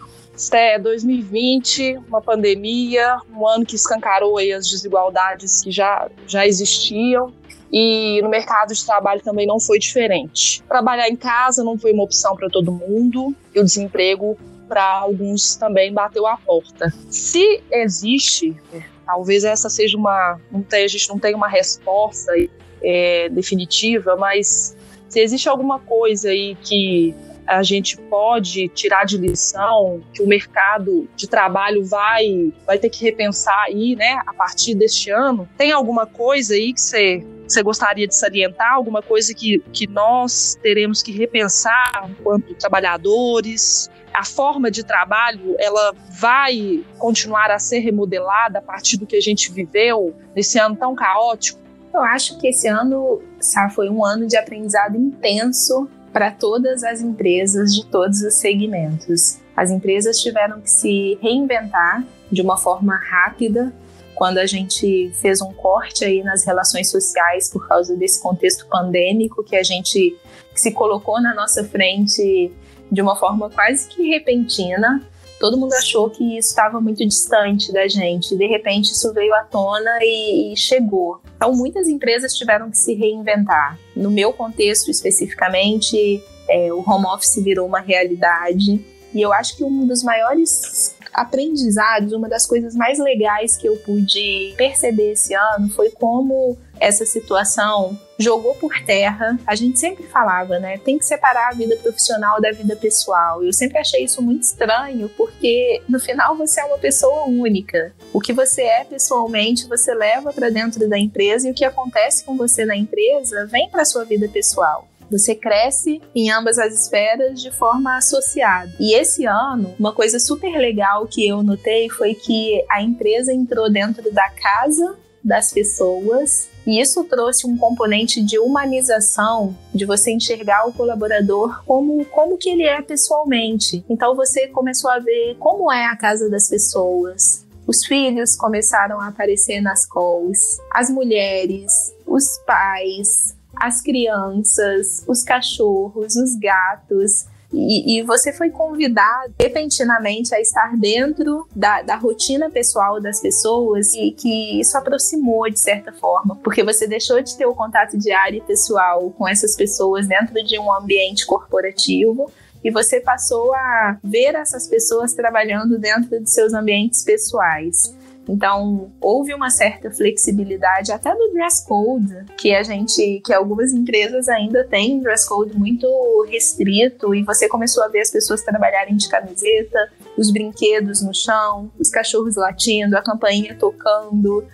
É 0.53 0.79
2020, 0.79 1.99
uma 2.09 2.23
pandemia, 2.23 3.19
um 3.31 3.47
ano 3.47 3.67
que 3.67 3.77
escancarou 3.77 4.39
as 4.39 4.69
desigualdades 4.69 5.61
que 5.61 5.71
já, 5.71 6.09
já 6.27 6.47
existiam 6.47 7.33
e 7.73 8.21
no 8.23 8.29
mercado 8.29 8.75
de 8.75 8.85
trabalho 8.85 9.21
também 9.23 9.47
não 9.47 9.61
foi 9.61 9.79
diferente. 9.79 10.63
Trabalhar 10.63 11.09
em 11.09 11.17
casa 11.17 11.63
não 11.63 11.79
foi 11.79 11.93
uma 11.93 12.03
opção 12.03 12.35
para 12.35 12.49
todo 12.49 12.73
mundo 12.73 13.35
e 13.55 13.61
o 13.61 13.65
desemprego 13.65 14.37
para 14.71 14.85
alguns 14.85 15.57
também 15.57 15.93
bateu 15.93 16.29
a 16.29 16.37
porta. 16.37 16.95
Se 17.11 17.61
existe, 17.73 18.57
talvez 19.05 19.43
essa 19.43 19.69
seja 19.69 19.99
uma, 19.99 20.39
a 20.73 20.87
gente 20.87 21.09
não 21.09 21.19
tem 21.19 21.35
uma 21.35 21.49
resposta 21.49 22.33
é, 22.81 23.29
definitiva, 23.31 24.15
mas 24.15 24.77
se 25.09 25.19
existe 25.19 25.49
alguma 25.49 25.81
coisa 25.81 26.29
aí 26.29 26.57
que 26.63 27.13
a 27.45 27.65
gente 27.65 27.97
pode 27.97 28.69
tirar 28.69 29.05
de 29.05 29.19
lição, 29.19 30.01
que 30.15 30.23
o 30.23 30.27
mercado 30.29 31.09
de 31.17 31.27
trabalho 31.27 31.85
vai, 31.85 32.53
vai 32.65 32.79
ter 32.79 32.89
que 32.89 33.03
repensar 33.03 33.65
aí, 33.65 33.97
né, 33.97 34.23
a 34.25 34.33
partir 34.33 34.77
deste 34.77 35.11
ano, 35.11 35.49
tem 35.59 35.73
alguma 35.73 36.07
coisa 36.07 36.55
aí 36.55 36.73
que 36.73 36.81
você 36.81 37.27
você 37.51 37.63
gostaria 37.63 38.07
de 38.07 38.15
salientar? 38.15 38.75
Alguma 38.75 39.03
coisa 39.03 39.35
que, 39.35 39.59
que 39.73 39.87
nós 39.87 40.57
teremos 40.63 41.03
que 41.03 41.11
repensar 41.13 42.09
enquanto 42.09 42.55
trabalhadores? 42.55 43.91
A 44.15 44.25
forma 44.25 44.71
de 44.71 44.85
trabalho, 44.85 45.55
ela 45.59 45.95
vai 46.11 46.85
continuar 46.99 47.51
a 47.51 47.59
ser 47.59 47.81
remodelada 47.81 48.59
a 48.59 48.63
partir 48.63 48.97
do 48.97 49.07
que 49.07 49.17
a 49.17 49.21
gente 49.21 49.53
viveu 49.53 50.15
nesse 50.35 50.59
ano 50.59 50.77
tão 50.77 50.95
caótico? 50.95 51.61
Eu 51.93 52.03
acho 52.03 52.39
que 52.39 52.49
esse 52.49 52.69
ano 52.69 53.21
sabe, 53.41 53.75
foi 53.75 53.89
um 53.89 54.05
ano 54.05 54.27
de 54.27 54.37
aprendizado 54.37 54.97
intenso 54.97 55.89
para 56.13 56.31
todas 56.31 56.83
as 56.83 57.01
empresas 57.01 57.75
de 57.75 57.85
todos 57.87 58.21
os 58.23 58.35
segmentos. 58.35 59.39
As 59.57 59.71
empresas 59.71 60.19
tiveram 60.19 60.61
que 60.61 60.71
se 60.71 61.19
reinventar 61.21 62.05
de 62.31 62.43
uma 62.43 62.57
forma 62.57 62.97
rápida 62.97 63.73
quando 64.21 64.37
a 64.37 64.45
gente 64.45 65.11
fez 65.15 65.41
um 65.41 65.51
corte 65.51 66.05
aí 66.05 66.23
nas 66.23 66.45
relações 66.45 66.91
sociais 66.91 67.49
por 67.49 67.67
causa 67.67 67.97
desse 67.97 68.21
contexto 68.21 68.67
pandêmico 68.67 69.43
que 69.43 69.57
a 69.57 69.63
gente 69.63 70.15
se 70.55 70.73
colocou 70.73 71.23
na 71.23 71.33
nossa 71.33 71.65
frente 71.65 72.53
de 72.93 73.01
uma 73.01 73.17
forma 73.17 73.49
quase 73.49 73.89
que 73.89 74.11
repentina. 74.11 75.03
Todo 75.39 75.57
mundo 75.57 75.73
achou 75.73 76.11
que 76.11 76.37
isso 76.37 76.51
estava 76.51 76.83
muito 76.83 77.03
distante 77.09 77.73
da 77.73 77.89
gente. 77.89 78.37
De 78.37 78.47
repente, 78.47 78.93
isso 78.93 79.11
veio 79.15 79.33
à 79.33 79.43
tona 79.43 79.99
e, 80.03 80.53
e 80.53 80.57
chegou. 80.59 81.23
Então, 81.35 81.55
muitas 81.55 81.89
empresas 81.89 82.35
tiveram 82.35 82.71
que 82.71 82.77
se 82.77 82.93
reinventar. 82.93 83.79
No 83.97 84.11
meu 84.11 84.35
contexto 84.35 84.91
especificamente, 84.91 86.23
é, 86.47 86.71
o 86.71 86.85
home 86.87 87.07
office 87.07 87.43
virou 87.43 87.67
uma 87.67 87.81
realidade. 87.81 88.85
E 89.15 89.23
eu 89.23 89.33
acho 89.33 89.57
que 89.57 89.65
um 89.65 89.87
dos 89.87 90.03
maiores 90.03 90.95
aprendizados, 91.13 92.13
uma 92.13 92.29
das 92.29 92.47
coisas 92.47 92.75
mais 92.75 92.99
legais 92.99 93.57
que 93.57 93.67
eu 93.67 93.77
pude 93.77 94.55
perceber 94.57 95.13
esse 95.13 95.35
ano 95.35 95.69
foi 95.71 95.91
como 95.91 96.57
essa 96.79 97.05
situação 97.05 97.99
jogou 98.19 98.55
por 98.55 98.73
terra. 98.85 99.39
A 99.47 99.55
gente 99.55 99.79
sempre 99.79 100.05
falava, 100.05 100.59
né? 100.59 100.79
Tem 100.79 100.99
que 100.99 101.05
separar 101.05 101.49
a 101.49 101.55
vida 101.55 101.77
profissional 101.77 102.41
da 102.41 102.51
vida 102.53 102.75
pessoal. 102.75 103.45
Eu 103.45 103.53
sempre 103.53 103.79
achei 103.79 104.05
isso 104.05 104.23
muito 104.23 104.43
estranho, 104.43 105.09
porque 105.17 105.83
no 105.89 106.01
final 106.01 106.37
você 106.37 106.61
é 106.61 106.65
uma 106.65 106.79
pessoa 106.79 107.25
única. 107.25 107.93
O 108.13 108.21
que 108.21 108.33
você 108.33 108.63
é 108.63 108.85
pessoalmente, 108.85 109.69
você 109.69 109.95
leva 109.95 110.33
para 110.33 110.51
dentro 110.51 110.89
da 110.89 110.99
empresa 110.99 111.49
e 111.49 111.51
o 111.51 111.55
que 111.55 111.65
acontece 111.65 112.25
com 112.25 112.37
você 112.37 112.65
na 112.65 112.77
empresa 112.77 113.47
vem 113.47 113.69
para 113.69 113.85
sua 113.85 114.05
vida 114.05 114.29
pessoal. 114.29 114.90
Você 115.11 115.35
cresce 115.35 116.01
em 116.15 116.31
ambas 116.31 116.59
as 116.59 116.73
esferas 116.73 117.43
de 117.43 117.51
forma 117.51 117.97
associada. 117.97 118.73
E 118.79 118.95
esse 118.95 119.27
ano, 119.27 119.75
uma 119.79 119.93
coisa 119.93 120.19
super 120.19 120.57
legal 120.57 121.07
que 121.07 121.27
eu 121.27 121.43
notei 121.43 121.89
foi 121.89 122.15
que 122.15 122.65
a 122.71 122.83
empresa 122.83 123.33
entrou 123.33 123.71
dentro 123.71 124.13
da 124.13 124.31
casa 124.31 124.97
das 125.23 125.53
pessoas 125.53 126.49
e 126.67 126.81
isso 126.81 127.05
trouxe 127.05 127.47
um 127.47 127.57
componente 127.57 128.23
de 128.23 128.39
humanização, 128.39 129.57
de 129.75 129.85
você 129.85 130.13
enxergar 130.13 130.69
o 130.69 130.73
colaborador 130.73 131.65
como, 131.65 132.05
como 132.07 132.39
que 132.39 132.51
ele 132.51 132.65
é 132.65 132.81
pessoalmente. 132.81 133.85
Então 133.89 134.15
você 134.15 134.47
começou 134.49 134.91
a 134.91 134.99
ver 134.99 135.37
como 135.39 135.71
é 135.73 135.87
a 135.87 135.97
casa 135.97 136.29
das 136.29 136.49
pessoas. 136.49 137.45
Os 137.67 137.85
filhos 137.85 138.37
começaram 138.37 139.01
a 139.01 139.09
aparecer 139.09 139.61
nas 139.61 139.87
calls, 139.87 140.59
as 140.73 140.91
mulheres, 140.91 141.95
os 142.07 142.39
pais, 142.47 143.37
as 143.57 143.81
crianças, 143.81 145.05
os 145.07 145.23
cachorros, 145.23 146.17
os 146.17 146.37
gatos. 146.37 147.27
E, 147.53 147.99
e, 147.99 148.03
você 148.05 148.33
foi 148.33 148.49
convidado 148.49 149.35
repentinamente 149.39 150.33
a 150.33 150.41
estar 150.41 150.77
dentro 150.77 151.49
da, 151.55 151.83
da, 151.83 151.97
rotina 151.97 152.49
pessoal 152.49 153.01
das 153.01 153.21
pessoas 153.21 153.93
e 153.93 154.13
que 154.13 154.61
isso 154.61 154.79
aproximou 154.79 155.51
de 155.51 155.59
certa 155.59 155.93
forma, 155.93 156.37
porque 156.45 156.63
você 156.63 156.87
deixou 156.87 157.21
de 157.21 157.37
ter 157.37 157.47
o 157.47 157.55
contato 157.55 157.99
diário 157.99 158.39
e 158.39 158.41
pessoal 158.41 159.11
com 159.19 159.27
essas 159.27 159.57
pessoas 159.57 160.07
dentro 160.07 160.35
de 160.45 160.61
um 160.61 160.73
ambiente 160.73 161.27
corporativo 161.27 162.31
e 162.63 162.71
você 162.71 163.01
passou 163.01 163.55
a 163.55 163.99
ver 164.05 164.35
essas 164.35 164.69
pessoas 164.69 165.13
trabalhando 165.15 165.79
dentro 165.79 166.21
de 166.21 166.31
seus 166.31 166.53
ambientes 166.53 167.03
pessoais. 167.03 167.95
Então, 168.31 168.93
houve 169.01 169.35
uma 169.35 169.51
certa 169.51 169.91
flexibilidade 169.91 170.93
até 170.93 171.13
do 171.13 171.33
dress 171.33 171.67
code, 171.67 172.27
que 172.39 172.55
a 172.55 172.63
gente, 172.63 173.21
que 173.25 173.33
algumas 173.33 173.73
empresas 173.73 174.29
ainda 174.29 174.63
têm 174.65 174.95
um 174.95 175.01
dress 175.01 175.29
code 175.29 175.59
muito 175.59 175.87
restrito 176.31 177.13
e 177.13 177.25
você 177.25 177.49
começou 177.49 177.83
a 177.83 177.89
ver 177.89 178.01
as 178.01 178.11
pessoas 178.11 178.43
trabalharem 178.43 178.97
de 178.97 179.09
camiseta, 179.09 179.91
os 180.17 180.31
brinquedos 180.31 181.03
no 181.03 181.13
chão, 181.13 181.73
os 181.79 181.91
cachorros 181.91 182.37
latindo, 182.37 182.97
a 182.97 183.03
campainha 183.03 183.57
tocando. 183.59 184.45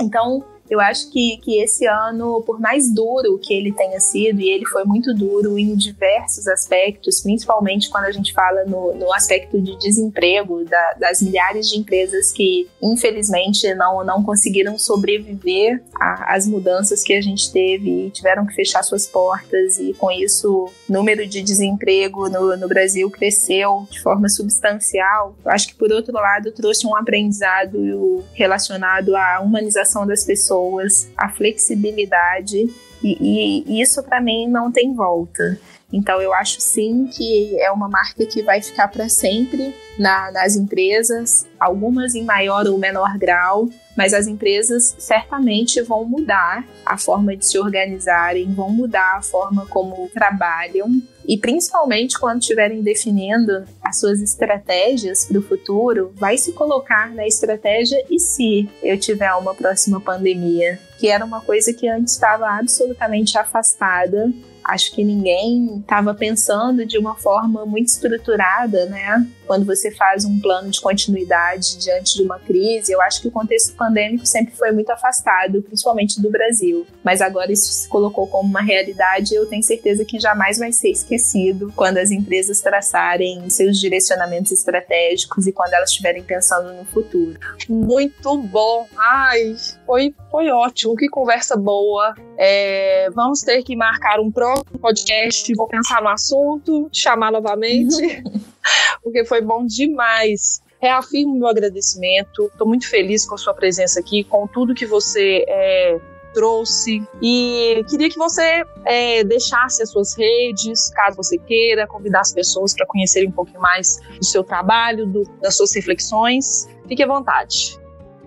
Então, 0.00 0.42
eu 0.68 0.80
acho 0.80 1.10
que, 1.10 1.38
que 1.38 1.60
esse 1.60 1.86
ano, 1.86 2.42
por 2.42 2.60
mais 2.60 2.92
duro 2.92 3.38
que 3.38 3.54
ele 3.54 3.72
tenha 3.72 4.00
sido, 4.00 4.40
e 4.40 4.50
ele 4.50 4.66
foi 4.66 4.84
muito 4.84 5.14
duro 5.14 5.58
em 5.58 5.74
diversos 5.76 6.48
aspectos, 6.48 7.20
principalmente 7.20 7.88
quando 7.88 8.04
a 8.04 8.12
gente 8.12 8.32
fala 8.32 8.64
no, 8.64 8.94
no 8.94 9.12
aspecto 9.12 9.60
de 9.60 9.78
desemprego, 9.78 10.64
da, 10.64 10.94
das 10.98 11.22
milhares 11.22 11.68
de 11.68 11.78
empresas 11.78 12.32
que, 12.32 12.68
infelizmente, 12.82 13.72
não, 13.74 14.04
não 14.04 14.22
conseguiram 14.22 14.78
sobreviver 14.78 15.82
às 15.98 16.46
mudanças 16.46 17.02
que 17.02 17.14
a 17.14 17.20
gente 17.20 17.52
teve 17.52 18.06
e 18.06 18.10
tiveram 18.10 18.44
que 18.44 18.54
fechar 18.54 18.82
suas 18.82 19.06
portas, 19.06 19.78
e 19.78 19.94
com 19.94 20.10
isso, 20.10 20.66
o 20.88 20.92
número 20.92 21.26
de 21.26 21.42
desemprego 21.42 22.28
no, 22.28 22.56
no 22.56 22.68
Brasil 22.68 23.08
cresceu 23.10 23.86
de 23.90 24.00
forma 24.00 24.28
substancial. 24.28 25.36
Eu 25.44 25.50
acho 25.50 25.68
que, 25.68 25.74
por 25.74 25.92
outro 25.92 26.12
lado, 26.12 26.50
trouxe 26.52 26.86
um 26.86 26.96
aprendizado 26.96 28.24
relacionado 28.34 29.14
à 29.14 29.40
humanização 29.40 30.06
das 30.06 30.24
pessoas 30.24 30.55
pessoas, 30.56 31.10
a 31.16 31.28
flexibilidade, 31.28 32.66
e, 33.02 33.64
e 33.66 33.80
isso 33.80 34.02
para 34.02 34.20
mim 34.20 34.48
não 34.48 34.72
tem 34.72 34.94
volta. 34.94 35.58
Então 35.92 36.20
eu 36.20 36.34
acho 36.34 36.60
sim 36.60 37.06
que 37.06 37.60
é 37.60 37.70
uma 37.70 37.88
marca 37.88 38.26
que 38.26 38.42
vai 38.42 38.60
ficar 38.60 38.88
para 38.88 39.08
sempre 39.08 39.74
na, 39.98 40.32
nas 40.32 40.56
empresas, 40.56 41.46
algumas 41.60 42.14
em 42.14 42.24
maior 42.24 42.66
ou 42.66 42.78
menor 42.78 43.16
grau, 43.18 43.68
mas 43.96 44.12
as 44.12 44.26
empresas 44.26 44.94
certamente 44.98 45.80
vão 45.82 46.04
mudar 46.04 46.66
a 46.84 46.98
forma 46.98 47.36
de 47.36 47.46
se 47.46 47.58
organizarem, 47.58 48.52
vão 48.52 48.70
mudar 48.70 49.16
a 49.16 49.22
forma 49.22 49.66
como 49.66 50.08
trabalham 50.10 50.88
e 51.26 51.36
principalmente 51.36 52.18
quando 52.18 52.40
estiverem 52.40 52.82
definindo 52.82 53.64
as 53.82 53.98
suas 53.98 54.20
estratégias 54.20 55.24
para 55.24 55.38
o 55.38 55.42
futuro, 55.42 56.12
vai 56.14 56.38
se 56.38 56.52
colocar 56.52 57.12
na 57.12 57.26
estratégia 57.26 58.00
e 58.08 58.20
se 58.20 58.68
eu 58.82 58.98
tiver 58.98 59.32
uma 59.34 59.54
próxima 59.54 60.00
pandemia, 60.00 60.78
que 60.98 61.08
era 61.08 61.24
uma 61.24 61.40
coisa 61.40 61.72
que 61.72 61.88
antes 61.88 62.12
estava 62.12 62.46
absolutamente 62.46 63.36
afastada 63.36 64.32
acho 64.66 64.92
que 64.92 65.04
ninguém 65.04 65.78
estava 65.78 66.12
pensando 66.12 66.84
de 66.84 66.98
uma 66.98 67.14
forma 67.14 67.64
muito 67.64 67.86
estruturada, 67.86 68.86
né? 68.86 69.26
Quando 69.46 69.64
você 69.64 69.90
faz 69.90 70.24
um 70.24 70.40
plano 70.40 70.70
de 70.70 70.80
continuidade 70.80 71.78
diante 71.78 72.16
de 72.16 72.22
uma 72.22 72.38
crise, 72.38 72.92
eu 72.92 73.00
acho 73.00 73.20
que 73.20 73.28
o 73.28 73.30
contexto 73.30 73.74
pandêmico 73.74 74.26
sempre 74.26 74.54
foi 74.54 74.72
muito 74.72 74.90
afastado, 74.90 75.62
principalmente 75.62 76.20
do 76.20 76.30
Brasil. 76.30 76.86
Mas 77.04 77.20
agora 77.20 77.52
isso 77.52 77.72
se 77.72 77.88
colocou 77.88 78.26
como 78.26 78.48
uma 78.48 78.62
realidade 78.62 79.34
e 79.34 79.36
eu 79.36 79.46
tenho 79.46 79.62
certeza 79.62 80.04
que 80.04 80.18
jamais 80.18 80.58
vai 80.58 80.72
ser 80.72 80.90
esquecido 80.90 81.72
quando 81.74 81.98
as 81.98 82.10
empresas 82.10 82.60
traçarem 82.60 83.48
seus 83.48 83.78
direcionamentos 83.78 84.52
estratégicos 84.52 85.46
e 85.46 85.52
quando 85.52 85.74
elas 85.74 85.90
estiverem 85.90 86.22
pensando 86.22 86.72
no 86.72 86.84
futuro. 86.84 87.38
Muito 87.68 88.36
bom! 88.38 88.86
Ai, 88.96 89.54
foi, 89.84 90.14
foi 90.30 90.50
ótimo, 90.50 90.96
que 90.96 91.08
conversa 91.08 91.56
boa. 91.56 92.14
É, 92.38 93.08
vamos 93.10 93.40
ter 93.40 93.62
que 93.62 93.76
marcar 93.76 94.20
um 94.20 94.30
próximo 94.30 94.78
podcast, 94.78 95.54
vou 95.54 95.66
pensar 95.66 96.02
no 96.02 96.08
assunto, 96.08 96.88
chamar 96.92 97.32
novamente, 97.32 98.22
porque 99.02 99.24
foi 99.24 99.40
bom 99.40 99.64
demais. 99.64 100.60
Reafirmo 100.80 101.38
meu 101.38 101.48
agradecimento, 101.48 102.46
estou 102.46 102.66
muito 102.66 102.88
feliz 102.88 103.24
com 103.26 103.34
a 103.34 103.38
sua 103.38 103.54
presença 103.54 103.98
aqui, 103.98 104.24
com 104.24 104.46
tudo 104.46 104.74
que 104.74 104.84
você 104.84 105.44
é, 105.48 105.98
trouxe. 106.34 107.02
E 107.22 107.82
queria 107.88 108.10
que 108.10 108.18
você 108.18 108.62
é, 108.84 109.24
deixasse 109.24 109.82
as 109.82 109.90
suas 109.90 110.16
redes, 110.16 110.90
caso 110.90 111.16
você 111.16 111.38
queira, 111.38 111.86
convidar 111.86 112.20
as 112.20 112.32
pessoas 112.32 112.74
para 112.74 112.86
conhecerem 112.86 113.30
um 113.30 113.32
pouquinho 113.32 113.60
mais 113.60 114.00
do 114.18 114.24
seu 114.24 114.44
trabalho, 114.44 115.06
do, 115.06 115.22
das 115.40 115.56
suas 115.56 115.74
reflexões. 115.74 116.68
Fique 116.86 117.02
à 117.02 117.06
vontade. 117.06 117.80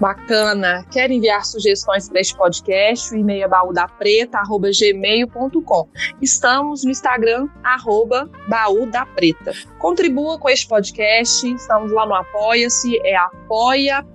Bacana. 0.00 0.84
Quer 0.90 1.10
enviar 1.10 1.44
sugestões 1.44 2.08
para 2.08 2.20
este 2.20 2.34
podcast? 2.36 3.12
O 3.12 3.16
e-mail 3.16 3.44
é 3.44 3.48
baúdapreta.gmail.com. 3.48 5.88
Estamos 6.20 6.84
no 6.84 6.90
Instagram, 6.90 7.48
arroba 7.64 8.28
baúdapreta. 8.48 9.52
Contribua 9.78 10.38
com 10.38 10.48
este 10.48 10.68
podcast. 10.68 11.48
Estamos 11.48 11.90
lá 11.92 12.06
no 12.06 12.14
Apoia-se, 12.14 12.98
é 13.04 13.16
apoia.se 13.16 14.06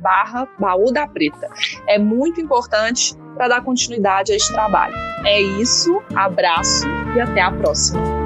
barra 0.00 0.48
baúdapreta. 0.58 1.48
É 1.86 1.98
muito 1.98 2.40
importante 2.40 3.14
para 3.34 3.48
dar 3.48 3.62
continuidade 3.62 4.32
a 4.32 4.36
este 4.36 4.52
trabalho. 4.52 4.94
É 5.24 5.40
isso, 5.40 6.02
abraço 6.14 6.86
e 7.16 7.20
até 7.20 7.40
a 7.40 7.50
próxima. 7.50 8.19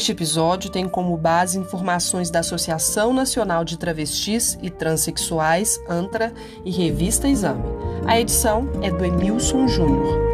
Este 0.00 0.12
episódio 0.12 0.70
tem 0.70 0.88
como 0.88 1.14
base 1.14 1.58
informações 1.58 2.30
da 2.30 2.38
Associação 2.38 3.12
Nacional 3.12 3.66
de 3.66 3.76
Travestis 3.76 4.58
e 4.62 4.70
Transsexuais, 4.70 5.78
ANTRA, 5.86 6.32
e 6.64 6.70
Revista 6.70 7.28
Exame. 7.28 7.64
A 8.06 8.18
edição 8.18 8.66
é 8.80 8.90
do 8.90 9.04
Emilson 9.04 9.68
Júnior. 9.68 10.29